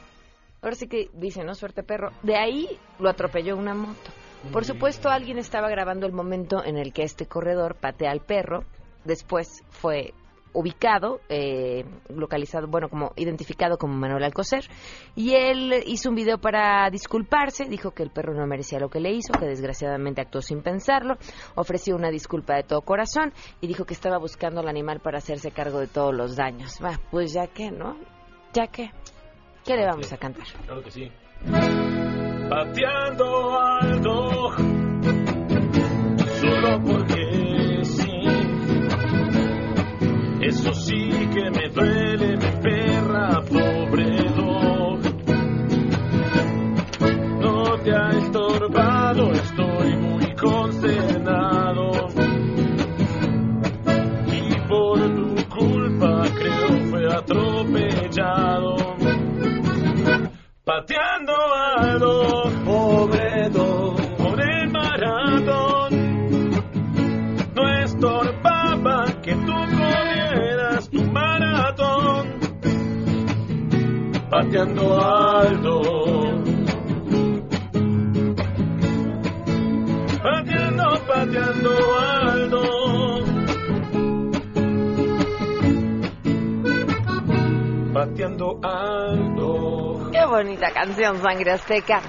ahora 0.61 0.75
sí 0.77 0.87
que 0.87 1.09
dice, 1.15 1.43
¿no? 1.45 1.55
Suerte 1.55 1.83
perro. 1.83 2.11
De 2.23 2.37
ahí 2.37 2.69
lo 2.99 3.09
atropelló 3.09 3.57
una 3.57 3.73
moto. 3.73 4.11
Por 4.53 4.67
supuesto, 4.67 5.09
alguien 5.09 5.39
estaba 5.39 5.71
grabando 5.71 6.05
el 6.07 6.13
momento 6.13 6.63
en 6.63 6.77
el 6.77 6.93
que 6.93 7.05
este 7.05 7.25
corredor 7.25 7.75
patea 7.77 8.11
al 8.11 8.21
perro. 8.21 8.65
Después 9.05 9.65
fue 9.71 10.13
ubicado, 10.55 11.21
eh, 11.29 11.85
localizado, 12.09 12.67
bueno, 12.69 12.89
como 12.89 13.13
identificado 13.17 13.77
como 13.77 13.95
Manuel 13.95 14.25
Alcocer, 14.25 14.65
y 15.15 15.35
él 15.35 15.83
hizo 15.87 16.09
un 16.09 16.15
video 16.15 16.39
para 16.39 16.89
disculparse, 16.91 17.67
dijo 17.67 17.91
que 17.91 18.03
el 18.03 18.11
perro 18.11 18.35
no 18.35 18.47
merecía 18.47 18.79
lo 18.79 18.89
que 18.89 19.01
le 19.01 19.13
hizo, 19.13 19.33
que 19.33 19.47
desgraciadamente 19.47 20.21
actuó 20.21 20.41
sin 20.41 20.63
pensarlo, 20.63 21.17
ofreció 21.55 21.97
una 21.97 22.11
disculpa 22.11 22.55
de 22.55 22.63
todo 22.63 22.81
corazón 22.83 23.33
y 23.61 23.67
dijo 23.67 23.85
que 23.85 23.95
estaba 23.95 24.19
buscando 24.19 24.61
al 24.61 24.69
animal 24.69 25.01
para 25.01 25.19
hacerse 25.19 25.51
cargo 25.51 25.81
de 25.81 25.89
todos 25.89 26.15
los 26.15 26.37
daños. 26.37 26.79
Va, 26.83 26.99
pues 27.11 27.33
ya 27.33 27.49
que, 27.49 27.71
¿no? 27.71 27.97
Ya 28.53 28.69
que, 28.69 28.91
¿qué 29.65 29.77
le 29.77 29.85
vamos 29.87 30.13
a 30.13 30.17
cantar? 30.17 30.47
Claro 30.65 30.83
que 30.83 30.91
sí. 30.91 31.11
Pateando 32.49 33.59
al 33.61 34.03
dog 34.03 34.55
solo 36.41 36.83
porque 36.85 37.44
Eso 40.47 40.75
sí 40.75 41.09
que 41.33 41.51
me 41.51 41.69
duele, 41.71 42.37
mi 42.37 42.63
perra, 42.63 43.41
pobre 43.41 44.05
dog. 44.37 45.01
No 47.41 47.79
te 47.83 47.91
ha 47.91 48.11
estorbado, 48.11 49.33
estoy 49.33 49.97
muy 49.97 50.35
consternado. 50.35 52.09
Y 54.27 54.55
por 54.69 54.99
tu 55.01 55.49
culpa 55.49 56.25
creo 56.35 56.91
fue 56.91 57.07
atropellado. 57.11 58.77
Pateando 60.63 60.94
Pateando 74.55 74.87
al 75.01 75.63
dog. 75.63 76.45
Pateando, 80.23 80.87
pateando 81.09 81.73
al 81.99 82.51
dog. 82.51 83.25
Pateando 87.93 88.61
al 88.63 89.17
dog. 89.17 89.24
Qué 90.25 90.31
bonita 90.31 90.73
canción, 90.73 91.21
Sangre 91.21 91.51
Azteca. 91.51 92.01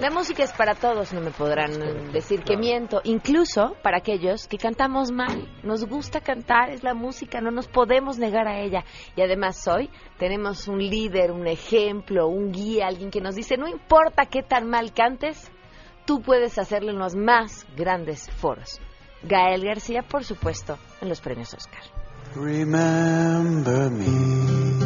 La 0.00 0.08
música 0.10 0.44
es 0.44 0.52
para 0.52 0.76
todos, 0.76 1.12
no 1.12 1.20
me 1.20 1.32
podrán 1.32 2.12
decir 2.12 2.44
que 2.44 2.56
miento. 2.56 3.00
Incluso 3.02 3.74
para 3.82 3.98
aquellos 3.98 4.46
que 4.46 4.56
cantamos 4.56 5.10
mal. 5.10 5.48
Nos 5.64 5.84
gusta 5.84 6.20
cantar, 6.20 6.70
es 6.70 6.84
la 6.84 6.94
música, 6.94 7.40
no 7.40 7.50
nos 7.50 7.66
podemos 7.66 8.18
negar 8.18 8.46
a 8.46 8.60
ella. 8.60 8.84
Y 9.16 9.22
además 9.22 9.66
hoy 9.66 9.90
tenemos 10.16 10.68
un 10.68 10.78
líder, 10.78 11.32
un 11.32 11.48
ejemplo, 11.48 12.28
un 12.28 12.52
guía, 12.52 12.86
alguien 12.86 13.10
que 13.10 13.20
nos 13.20 13.34
dice, 13.34 13.56
no 13.56 13.66
importa 13.66 14.26
qué 14.26 14.44
tan 14.44 14.70
mal 14.70 14.92
cantes, 14.92 15.50
tú 16.04 16.22
puedes 16.22 16.60
hacerlo 16.60 16.92
en 16.92 17.00
los 17.00 17.16
más 17.16 17.66
grandes 17.76 18.30
foros. 18.30 18.80
Gael 19.24 19.64
García, 19.64 20.02
por 20.02 20.22
supuesto, 20.22 20.78
en 21.00 21.08
los 21.08 21.20
premios 21.20 21.52
Oscar. 21.52 21.82
Remember 22.36 23.90
me, 23.90 24.85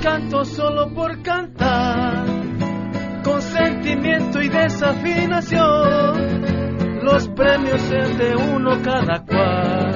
Canto 0.00 0.44
solo 0.44 0.92
por 0.94 1.22
cantar, 1.22 2.24
con 3.24 3.42
sentimiento 3.42 4.40
y 4.40 4.48
desafinación. 4.48 5.58
Los 7.02 7.28
premios 7.28 7.82
es 7.90 8.18
de 8.18 8.36
uno 8.36 8.80
cada 8.82 9.24
cual, 9.24 9.92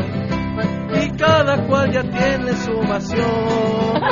y 1.03 1.11
cada 1.17 1.67
cual 1.67 1.93
ya 1.93 2.03
tiene 2.03 2.53
su 2.55 2.73
ovación. 2.73 4.03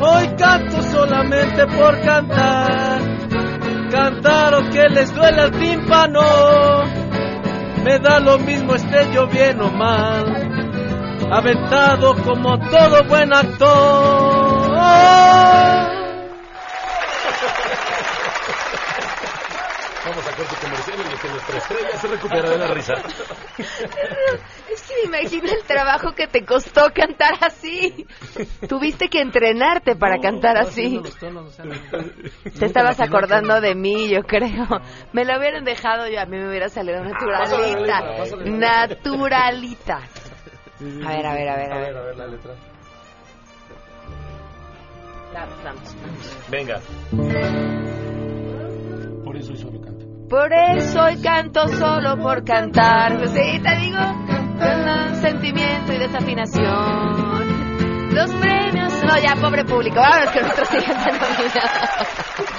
Hoy 0.00 0.28
canto 0.36 0.82
solamente 0.82 1.66
por 1.66 2.00
cantar, 2.00 3.00
cantar 3.90 4.54
o 4.54 4.70
que 4.70 4.88
les 4.88 5.14
duele 5.14 5.42
el 5.42 5.52
tímpano. 5.52 6.20
Me 7.84 7.98
da 7.98 8.20
lo 8.20 8.38
mismo 8.38 8.74
esté 8.74 9.10
yo 9.14 9.26
bien 9.26 9.60
o 9.62 9.70
mal 9.70 10.50
aventado 11.30 12.14
como 12.24 12.58
todo 12.58 13.04
buen 13.08 13.32
actor. 13.32 14.29
Vamos 20.04 20.26
a 20.26 20.36
corte 20.36 20.56
comercial 20.60 20.98
y 20.98 21.18
que 21.18 21.28
nuestra 21.28 21.58
estrella 21.58 21.96
se 21.98 22.08
recupera 22.08 22.50
de 22.50 22.58
la 22.58 22.66
risa. 22.68 22.94
Es 24.70 24.82
que 24.82 24.94
me 25.08 25.18
imagino 25.18 25.50
el 25.50 25.64
trabajo 25.64 26.12
que 26.12 26.26
te 26.28 26.44
costó 26.44 26.92
cantar 26.94 27.34
así. 27.40 28.06
Tuviste 28.68 29.08
que 29.08 29.20
entrenarte 29.20 29.96
para 29.96 30.18
cantar 30.18 30.56
así. 30.56 31.00
Te 32.58 32.66
estabas 32.66 33.00
acordando 33.00 33.60
de 33.60 33.74
mí, 33.74 34.08
yo 34.08 34.22
creo. 34.22 34.66
Me 35.12 35.24
lo 35.24 35.38
hubieran 35.38 35.64
dejado 35.64 36.08
y 36.08 36.16
a 36.16 36.24
mí 36.24 36.38
me 36.38 36.48
hubiera 36.48 36.68
salido 36.68 37.02
naturalita. 37.02 38.00
Naturalita. 38.44 39.98
A 41.04 41.16
ver, 41.16 41.26
a 41.26 41.34
ver, 41.34 41.48
a 41.48 41.56
ver. 41.56 41.72
A 41.72 41.78
ver, 41.78 41.96
a 41.96 42.02
ver 42.02 42.16
la 42.16 42.26
letra. 42.26 42.54
Venga. 46.48 46.80
Por 49.24 49.36
eso 49.36 49.54
solo 49.54 49.80
canto. 49.80 50.06
Por 50.28 50.52
eso 50.52 51.02
hoy 51.02 51.20
canto 51.22 51.68
solo 51.68 52.16
por 52.18 52.44
cantar. 52.44 53.16
Pues 53.18 53.30
sí, 53.30 53.60
te 53.62 53.76
digo, 53.76 54.00
con 54.58 55.14
sentimiento 55.16 55.92
y 55.92 55.98
desafinación. 55.98 58.14
Los 58.14 58.32
premios. 58.34 59.02
No, 59.04 59.16
ya, 59.18 59.36
pobre 59.40 59.64
público. 59.64 59.96
Vamos 59.96 60.30
con 60.32 60.42
nuestro 60.42 60.64
siguiente 60.66 61.12
nominado. 61.12 62.49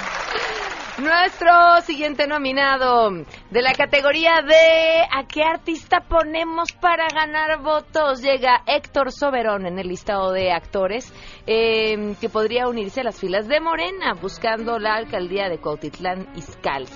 Nuestro 1.02 1.80
siguiente 1.84 2.28
nominado 2.28 3.10
de 3.50 3.60
la 3.60 3.72
categoría 3.72 4.40
de 4.40 5.02
¿A 5.10 5.26
qué 5.26 5.42
artista 5.42 5.98
ponemos 6.08 6.70
para 6.80 7.08
ganar 7.12 7.60
votos? 7.60 8.22
Llega 8.22 8.62
Héctor 8.68 9.10
Soberón 9.10 9.66
en 9.66 9.80
el 9.80 9.88
listado 9.88 10.30
de 10.30 10.52
actores 10.52 11.12
eh, 11.44 12.14
que 12.20 12.28
podría 12.28 12.68
unirse 12.68 13.00
a 13.00 13.04
las 13.04 13.18
filas 13.18 13.48
de 13.48 13.58
Morena 13.58 14.14
buscando 14.20 14.78
la 14.78 14.94
alcaldía 14.94 15.48
de 15.48 15.58
Cuautitlán 15.58 16.28
Izcalli. 16.36 16.86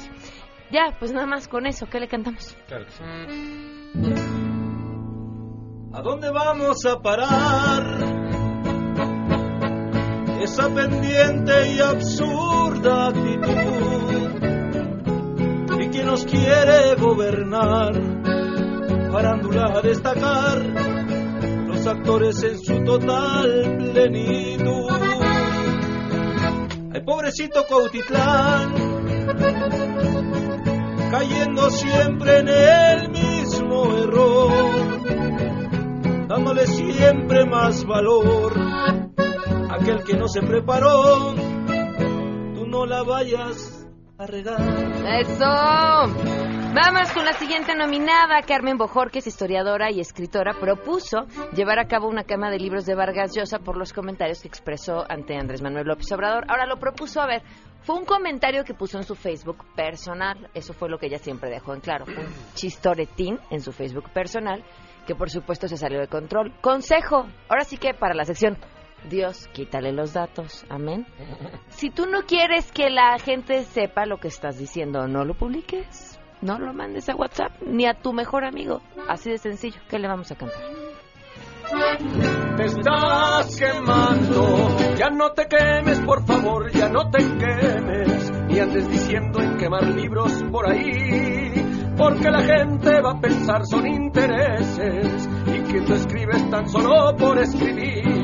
Ya, 0.71 0.95
pues 1.01 1.13
nada 1.13 1.27
más 1.27 1.49
con 1.49 1.67
eso, 1.67 1.87
¿qué 1.87 1.99
le 1.99 2.07
cantamos? 2.07 2.57
¿A 5.93 6.01
dónde 6.03 6.31
vamos 6.31 6.87
a 6.87 7.01
parar? 7.01 8.26
Esa 10.43 10.69
pendiente 10.69 11.73
y 11.75 11.81
absurda 11.81 13.09
actitud. 13.09 14.37
¿Y 15.81 15.89
quién 15.89 16.07
nos 16.07 16.25
quiere 16.25 16.95
gobernar? 16.99 17.93
Farándula 19.11 19.79
a 19.79 19.81
destacar 19.81 20.63
los 21.67 21.87
actores 21.87 22.43
en 22.43 22.59
su 22.59 22.85
total 22.85 23.91
plenitud. 23.93 24.91
Ay, 26.93 27.01
pobrecito 27.05 27.65
Cuautitlán, 27.69 28.75
cayendo 31.11 31.71
siempre 31.71 32.39
en 32.39 32.49
el 32.49 33.11
mismo 33.11 33.93
error, 33.97 34.53
dándole 36.29 36.67
siempre 36.67 37.47
más 37.47 37.85
valor 37.85 38.77
aquel 39.77 40.03
que 40.05 40.15
no 40.15 40.29
se 40.29 40.41
preparó. 40.43 41.35
Tú 42.55 42.67
no 42.67 42.87
la 42.87 43.03
vayas 43.03 43.87
a 44.19 44.27
regar. 44.27 44.61
¡Eso! 45.21 45.45
Vamos 46.75 47.11
con 47.13 47.25
la 47.25 47.33
siguiente 47.35 47.75
nominada. 47.75 48.43
Carmen 48.47 48.77
Bojor, 48.77 49.11
que 49.11 49.21
es 49.21 49.27
historiadora 49.27 49.91
y 49.91 50.01
escritora, 50.01 50.53
propuso 50.61 51.27
llevar 51.55 51.79
a 51.79 51.87
cabo 51.87 52.09
una 52.09 52.25
cama 52.25 52.51
de 52.51 52.59
libros 52.59 52.85
de 52.85 52.95
Vargas 52.95 53.35
Llosa 53.35 53.59
por 53.59 53.77
los 53.77 53.93
comentarios 53.93 54.43
que 54.43 54.49
expresó 54.49 55.05
ante 55.09 55.37
Andrés 55.37 55.63
Manuel 55.63 55.87
López 55.87 56.11
Obrador. 56.13 56.45
Ahora 56.49 56.67
lo 56.67 56.77
propuso, 56.79 57.21
a 57.21 57.27
ver, 57.27 57.43
fue 57.83 57.97
un 57.97 58.05
comentario 58.05 58.65
que 58.65 58.75
puso 58.75 58.99
en 58.99 59.05
su 59.05 59.15
Facebook 59.15 59.65
personal. 59.75 60.51
Eso 60.55 60.75
fue 60.75 60.91
lo 60.91 60.99
que 60.99 61.07
ella 61.07 61.19
siempre 61.19 61.51
dejó 61.51 61.73
en 61.73 61.81
claro. 61.81 62.05
Un 62.07 62.27
chistoretín 62.55 63.39
en 63.51 63.61
su 63.61 63.73
Facebook 63.73 64.11
personal, 64.11 64.63
que 65.07 65.15
por 65.15 65.31
supuesto 65.31 65.69
se 65.69 65.77
salió 65.77 66.01
de 66.01 66.09
control. 66.09 66.53
Consejo, 66.61 67.27
ahora 67.49 67.65
sí 67.65 67.79
que 67.79 67.95
para 67.95 68.15
la 68.15 68.25
sección 68.25 68.59
Dios, 69.09 69.49
quítale 69.53 69.93
los 69.93 70.13
datos. 70.13 70.65
Amén. 70.69 71.07
Si 71.69 71.91
tú 71.91 72.07
no 72.07 72.23
quieres 72.23 72.73
que 72.73 72.89
la 72.89 73.19
gente 73.19 73.63
sepa 73.65 74.07
lo 74.07 74.19
que 74.19 74.29
estás 74.29 74.59
diciendo, 74.59 75.07
no 75.07 75.25
lo 75.25 75.35
publiques. 75.35 76.19
No 76.41 76.59
lo 76.59 76.73
mandes 76.73 77.09
a 77.09 77.15
WhatsApp 77.15 77.53
ni 77.63 77.87
a 77.87 77.95
tu 77.95 78.13
mejor 78.13 78.45
amigo. 78.45 78.81
Así 79.09 79.31
de 79.31 79.39
sencillo. 79.39 79.81
¿Qué 79.89 79.99
le 79.99 80.09
vamos 80.09 80.31
a 80.33 80.37
cantar? 80.37 80.63
Te 82.57 82.65
estás 82.65 83.57
quemando, 83.59 84.77
ya 84.97 85.11
no 85.11 85.33
te 85.33 85.47
quemes, 85.47 86.01
por 86.01 86.25
favor, 86.25 86.71
ya 86.71 86.89
no 86.89 87.11
te 87.11 87.19
quemes, 87.19 88.31
ni 88.47 88.61
andes 88.61 88.89
diciendo 88.89 89.41
en 89.41 89.57
quemar 89.57 89.83
libros 89.89 90.33
por 90.53 90.71
ahí, 90.71 91.93
porque 91.97 92.31
la 92.31 92.43
gente 92.43 93.01
va 93.01 93.13
a 93.13 93.21
pensar 93.21 93.67
son 93.67 93.87
intereses 93.87 95.29
y 95.47 95.73
que 95.73 95.81
tú 95.83 95.95
escribes 95.95 96.49
tan 96.51 96.69
solo 96.69 97.17
por 97.17 97.37
escribir. 97.39 98.16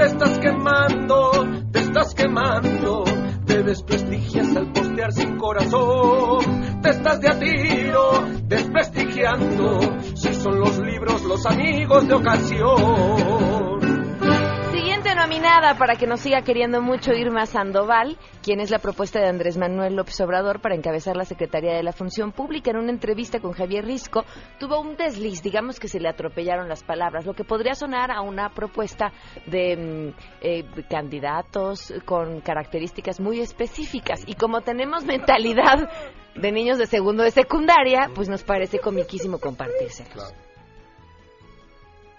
Te 0.00 0.06
estás 0.06 0.38
quemando, 0.38 1.30
te 1.70 1.80
estás 1.80 2.14
quemando, 2.14 3.04
te 3.44 3.62
desprestigias 3.62 4.56
al 4.56 4.72
postear 4.72 5.12
sin 5.12 5.36
corazón, 5.36 6.80
te 6.80 6.88
estás 6.88 7.20
de 7.20 7.28
a 7.28 7.38
tiro 7.38 8.24
desprestigiando, 8.44 9.78
si 10.14 10.32
son 10.32 10.58
los 10.58 10.78
libros 10.78 11.22
los 11.24 11.44
amigos 11.44 12.08
de 12.08 12.14
ocasión. 12.14 13.49
Nominada 15.20 15.76
para 15.76 15.96
que 15.96 16.06
nos 16.06 16.20
siga 16.20 16.40
queriendo 16.40 16.80
mucho 16.80 17.12
Irma 17.12 17.44
Sandoval, 17.44 18.16
quien 18.42 18.58
es 18.58 18.70
la 18.70 18.78
propuesta 18.78 19.20
de 19.20 19.28
Andrés 19.28 19.58
Manuel 19.58 19.94
López 19.94 20.18
Obrador 20.22 20.62
para 20.62 20.74
encabezar 20.74 21.14
la 21.14 21.26
Secretaría 21.26 21.74
de 21.74 21.82
la 21.82 21.92
Función 21.92 22.32
Pública. 22.32 22.70
En 22.70 22.78
una 22.78 22.90
entrevista 22.90 23.38
con 23.38 23.52
Javier 23.52 23.84
Risco, 23.84 24.24
tuvo 24.58 24.80
un 24.80 24.96
desliz, 24.96 25.42
digamos 25.42 25.78
que 25.78 25.88
se 25.88 26.00
le 26.00 26.08
atropellaron 26.08 26.70
las 26.70 26.82
palabras, 26.82 27.26
lo 27.26 27.34
que 27.34 27.44
podría 27.44 27.74
sonar 27.74 28.10
a 28.10 28.22
una 28.22 28.48
propuesta 28.48 29.12
de 29.44 29.76
mm, 29.76 30.20
eh, 30.40 30.64
candidatos 30.88 31.92
con 32.06 32.40
características 32.40 33.20
muy 33.20 33.40
específicas. 33.40 34.22
Y 34.26 34.36
como 34.36 34.62
tenemos 34.62 35.04
mentalidad 35.04 35.90
de 36.34 36.50
niños 36.50 36.78
de 36.78 36.86
segundo 36.86 37.22
de 37.24 37.30
secundaria, 37.30 38.08
pues 38.14 38.30
nos 38.30 38.42
parece 38.42 38.78
comiquísimo 38.78 39.38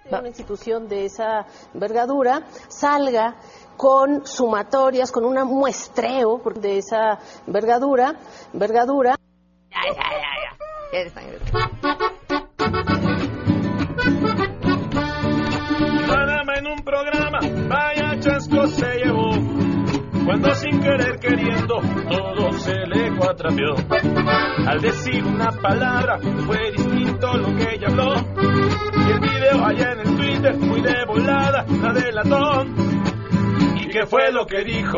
compartírselos. 0.04 0.20
una 0.20 0.28
institución 0.28 0.88
de 0.88 1.06
esa 1.06 1.45
envergadura 1.74 2.43
salga 2.68 3.36
con 3.78 4.26
sumatorias, 4.26 5.12
con 5.12 5.26
un 5.26 5.36
muestreo 5.47 6.41
de 6.56 6.78
esa 6.78 7.20
envergadura, 7.47 8.16
envergadura. 8.54 9.16
Ya, 9.70 9.82
ya, 9.93 10.04
ya, 10.04 10.32
ya. 10.43 10.52
En 16.62 16.68
un 16.68 16.84
programa, 16.84 17.39
vaya 17.68 18.20
chasco 18.20 18.68
se 18.68 18.86
llevó. 18.97 19.32
Cuando 20.26 20.54
sin 20.54 20.80
querer 20.80 21.20
queriendo 21.20 21.82
todo 22.08 22.52
se 22.60 22.76
le 22.86 23.18
cuatrapeó. 23.18 23.74
Al 24.68 24.80
decir 24.82 25.24
una 25.24 25.49
palabra 25.52 26.20
fue 26.20 26.72
distinto 26.72 27.34
lo 27.38 27.56
que 27.56 27.74
ella 27.74 27.88
habló. 27.88 29.01
Allá 29.52 29.91
en 29.91 29.99
el 29.99 30.16
Twitter 30.16 30.58
muy 30.58 30.82
de 30.82 31.06
volada 31.06 31.66
la 31.68 31.93
delató. 31.93 32.66
¿Y 33.76 33.88
qué 33.88 34.06
fue 34.06 34.32
lo 34.32 34.45
que 34.45 34.64
dijo? 34.64 34.97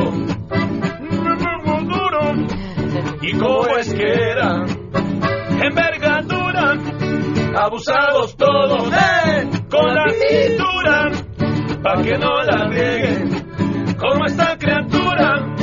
¿Y 3.22 3.38
cómo 3.38 3.78
es 3.78 3.94
que 3.94 4.04
era? 4.04 4.66
Envergadura, 5.62 6.78
abusados 7.56 8.36
todos, 8.36 8.92
¡eh! 8.92 9.50
Con 9.70 9.94
la 9.94 10.06
cintura, 10.10 11.12
pa' 11.82 12.02
que 12.02 12.18
no 12.18 12.42
la 12.44 12.68
rieguen. 12.68 13.96
Como 13.98 14.26
esta 14.26 14.58
criatura. 14.58 15.56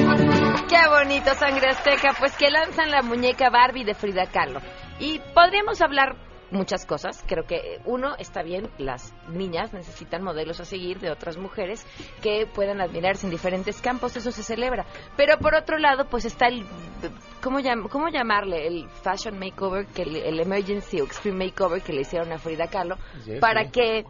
Qué 0.68 0.88
bonito, 0.88 1.34
sangre 1.34 1.70
azteca. 1.70 2.14
Pues 2.18 2.34
que 2.36 2.51
lanzan 2.51 2.91
la 2.91 3.03
muñeca 3.03 3.51
Barbie 3.51 3.84
de 3.84 3.95
Frida 3.95 4.26
Kahlo. 4.26 4.61
Y 4.99 5.20
podríamos 5.34 5.82
hablar 5.82 6.16
muchas 6.51 6.86
cosas. 6.86 7.22
Creo 7.26 7.44
que 7.44 7.78
uno 7.84 8.14
está 8.18 8.42
bien, 8.42 8.68
las 8.78 9.12
niñas 9.28 9.72
necesitan 9.72 10.22
modelos 10.22 10.61
a 10.61 10.64
seguir 10.64 10.98
de 11.01 11.11
otras 11.11 11.36
mujeres 11.36 11.86
que 12.22 12.46
puedan 12.46 12.80
admirarse 12.80 13.26
en 13.26 13.30
diferentes 13.30 13.80
campos, 13.80 14.16
eso 14.16 14.30
se 14.32 14.42
celebra. 14.42 14.86
Pero 15.16 15.38
por 15.38 15.55
otro 15.55 15.78
lado, 15.78 16.07
pues 16.09 16.24
está 16.24 16.46
el 16.48 16.64
¿cómo, 17.42 17.61
llam- 17.61 17.88
cómo 17.88 18.09
llamarle? 18.09 18.66
El 18.66 18.88
fashion 18.88 19.38
makeover, 19.38 19.86
que 19.86 20.03
el, 20.03 20.16
el 20.16 20.40
emergency 20.40 21.01
o 21.01 21.05
extreme 21.05 21.46
makeover 21.46 21.82
que 21.82 21.92
le 21.92 22.03
hicieron 22.03 22.32
a 22.32 22.38
Frida 22.38 22.66
Kahlo 22.66 22.96
para 23.40 23.64
sí. 23.64 23.70
que 23.70 24.05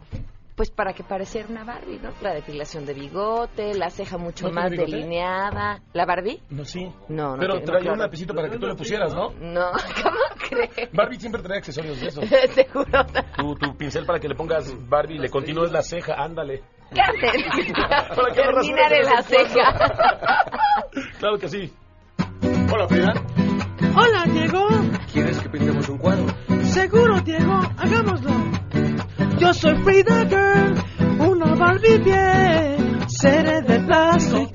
pues 0.61 0.69
para 0.69 0.93
que 0.93 1.03
pareciera 1.03 1.47
una 1.49 1.63
Barbie, 1.63 1.97
¿no? 2.03 2.11
La 2.21 2.35
depilación 2.35 2.85
de 2.85 2.93
bigote, 2.93 3.73
la 3.73 3.89
ceja 3.89 4.19
mucho 4.19 4.45
¿No 4.47 4.51
tiene 4.51 4.61
más 4.61 4.69
delineada. 4.91 5.81
¿La 5.91 6.05
Barbie? 6.05 6.39
No, 6.51 6.63
sí. 6.65 6.85
No, 7.09 7.31
no 7.31 7.37
Pero 7.39 7.53
tiene- 7.53 7.59
no, 7.61 7.65
traía 7.65 7.79
claro. 7.81 7.93
un 7.95 7.99
lapicito 8.01 8.35
para 8.35 8.47
que 8.47 8.59
tú 8.59 8.67
le 8.67 8.75
pusieras, 8.75 9.11
¿no? 9.11 9.31
No, 9.39 9.71
¿cómo 10.03 10.17
crees? 10.47 10.91
Barbie 10.93 11.19
siempre 11.19 11.41
trae 11.41 11.57
accesorios 11.57 11.99
de 11.99 12.07
esos. 12.09 12.29
Te 12.55 12.67
juro. 12.69 12.85
Tu, 13.37 13.55
tu 13.55 13.75
pincel 13.75 14.05
para 14.05 14.19
que 14.19 14.27
le 14.29 14.35
pongas 14.35 14.71
Barbie 14.87 15.15
y 15.15 15.17
le 15.17 15.31
continúes 15.31 15.71
la 15.71 15.81
ceja, 15.81 16.13
ándale. 16.13 16.61
¿Qué 16.93 17.01
haces? 17.01 17.71
Para 17.73 18.31
que 18.31 18.45
no 18.45 18.61
Termina 18.61 18.87
rasures 18.87 18.91
de 18.91 19.03
la 19.03 19.21
ceja. 19.23 20.45
Claro 21.17 21.39
que 21.39 21.49
sí. 21.49 21.73
Hola, 22.71 22.87
Frida. 22.87 23.13
Hola, 23.95 24.25
Diego. 24.31 24.67
¿Quieres 25.11 25.39
que 25.39 25.49
pintemos 25.49 25.89
un 25.89 25.97
cuadro? 25.97 26.27
Seguro, 26.65 27.19
Diego. 27.21 27.61
Hagámoslo. 27.79 28.29
Yo 29.51 29.55
soy 29.55 29.83
Frida 29.83 30.23
Girl, 30.29 30.73
una 31.19 31.55
Barbie 31.55 31.97
bien. 31.97 33.09
Seré 33.09 33.61
de 33.61 33.81
plástico. 33.81 34.49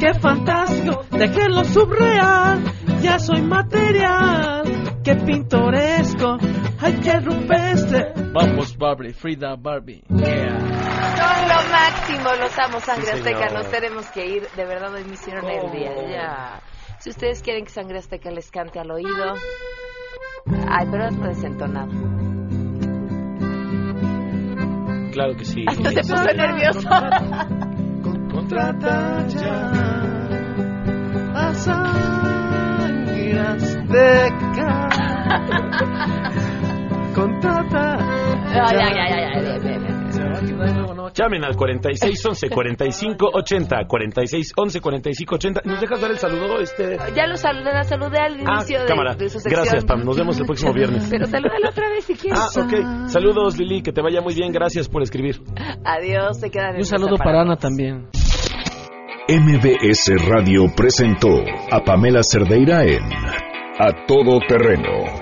Qué 0.00 0.14
fantástico. 0.14 1.04
Déjenlo 1.10 1.62
subreal. 1.64 2.64
Ya 3.02 3.18
soy 3.18 3.42
material. 3.42 4.62
Qué 5.04 5.16
pintoresco. 5.16 6.38
Ay, 6.80 6.98
qué 7.02 7.20
rupestre. 7.20 8.14
Vamos, 8.32 8.74
Barbie. 8.78 9.12
Frida 9.12 9.54
Barbie. 9.54 10.02
Yeah. 10.08 10.60
Son 11.18 11.48
lo 11.48 11.70
máximo, 11.70 12.30
los 12.40 12.58
amo, 12.58 12.80
Sangre 12.80 13.12
Sí, 13.12 13.18
Azteca. 13.18 13.50
Nos 13.52 13.70
tenemos 13.70 14.06
que 14.12 14.24
ir. 14.24 14.48
De 14.56 14.64
verdad, 14.64 14.94
hoy 14.94 15.04
me 15.04 15.12
hicieron 15.12 15.44
el 15.44 15.70
día. 15.72 15.90
Ya. 16.08 16.62
Si 17.00 17.10
ustedes 17.10 17.42
quieren 17.42 17.66
que 17.66 17.70
Sangre 17.70 17.98
Azteca 17.98 18.30
les 18.30 18.50
cante 18.50 18.78
al 18.78 18.92
oído. 18.92 19.34
Ay, 20.70 20.86
pero 20.90 21.08
es 21.08 21.20
desentonado. 21.20 22.31
Claro 25.12 25.36
que 25.36 25.44
sí. 25.44 25.64
Hasta 25.68 25.90
se 25.90 26.00
puso 26.00 26.24
nervioso. 26.34 26.88
Contrata 28.30 29.26
ya 29.28 29.70
a 31.34 31.54
Sangre 31.54 33.38
Azteca. 33.38 34.88
Contrata. 37.14 37.96
No, 37.96 38.72
ya, 38.72 38.72
ya, 38.72 38.88
ya, 39.08 39.18
ya, 39.60 40.01
Llamen 41.14 41.44
al 41.44 41.56
4611 41.56 42.48
4580 42.48 43.76
4611 43.86 44.80
4580. 44.80 45.60
¿Nos 45.64 45.80
dejas 45.80 46.00
dar 46.00 46.10
el 46.10 46.18
saludo? 46.18 46.60
Este... 46.60 46.96
Ya 47.14 47.26
lo 47.26 47.36
saludé, 47.36 47.72
la 47.72 47.84
saludé 47.84 48.18
al 48.18 48.34
Ah, 48.46 48.56
inicio 48.56 48.80
de, 48.80 48.86
cámara. 48.86 49.14
de 49.14 49.28
su 49.28 49.38
sección. 49.38 49.62
Gracias, 49.62 49.84
Pam. 49.84 50.04
Nos 50.04 50.16
vemos 50.16 50.38
el 50.38 50.46
próximo 50.46 50.72
viernes. 50.72 51.06
Pero 51.10 51.26
salúdalo 51.26 51.68
otra 51.68 51.88
vez 51.90 52.04
si 52.04 52.14
quieres. 52.14 52.38
Ah, 52.40 52.48
ok. 52.60 53.08
Saludos, 53.08 53.58
Lili. 53.58 53.82
Que 53.82 53.92
te 53.92 54.00
vaya 54.02 54.20
muy 54.20 54.34
bien. 54.34 54.52
Gracias 54.52 54.88
por 54.88 55.02
escribir. 55.02 55.40
Adiós, 55.84 56.40
te 56.40 56.50
quedan 56.50 56.70
en 56.70 56.76
Un 56.78 56.84
saludo 56.84 57.16
para 57.16 57.42
Ana 57.42 57.56
también. 57.56 58.08
MBS 59.28 60.10
Radio 60.28 60.64
presentó 60.76 61.28
a 61.70 61.80
Pamela 61.84 62.22
Cerdeira 62.22 62.84
en 62.84 63.02
A 63.78 64.06
Todo 64.06 64.40
Terreno. 64.48 65.21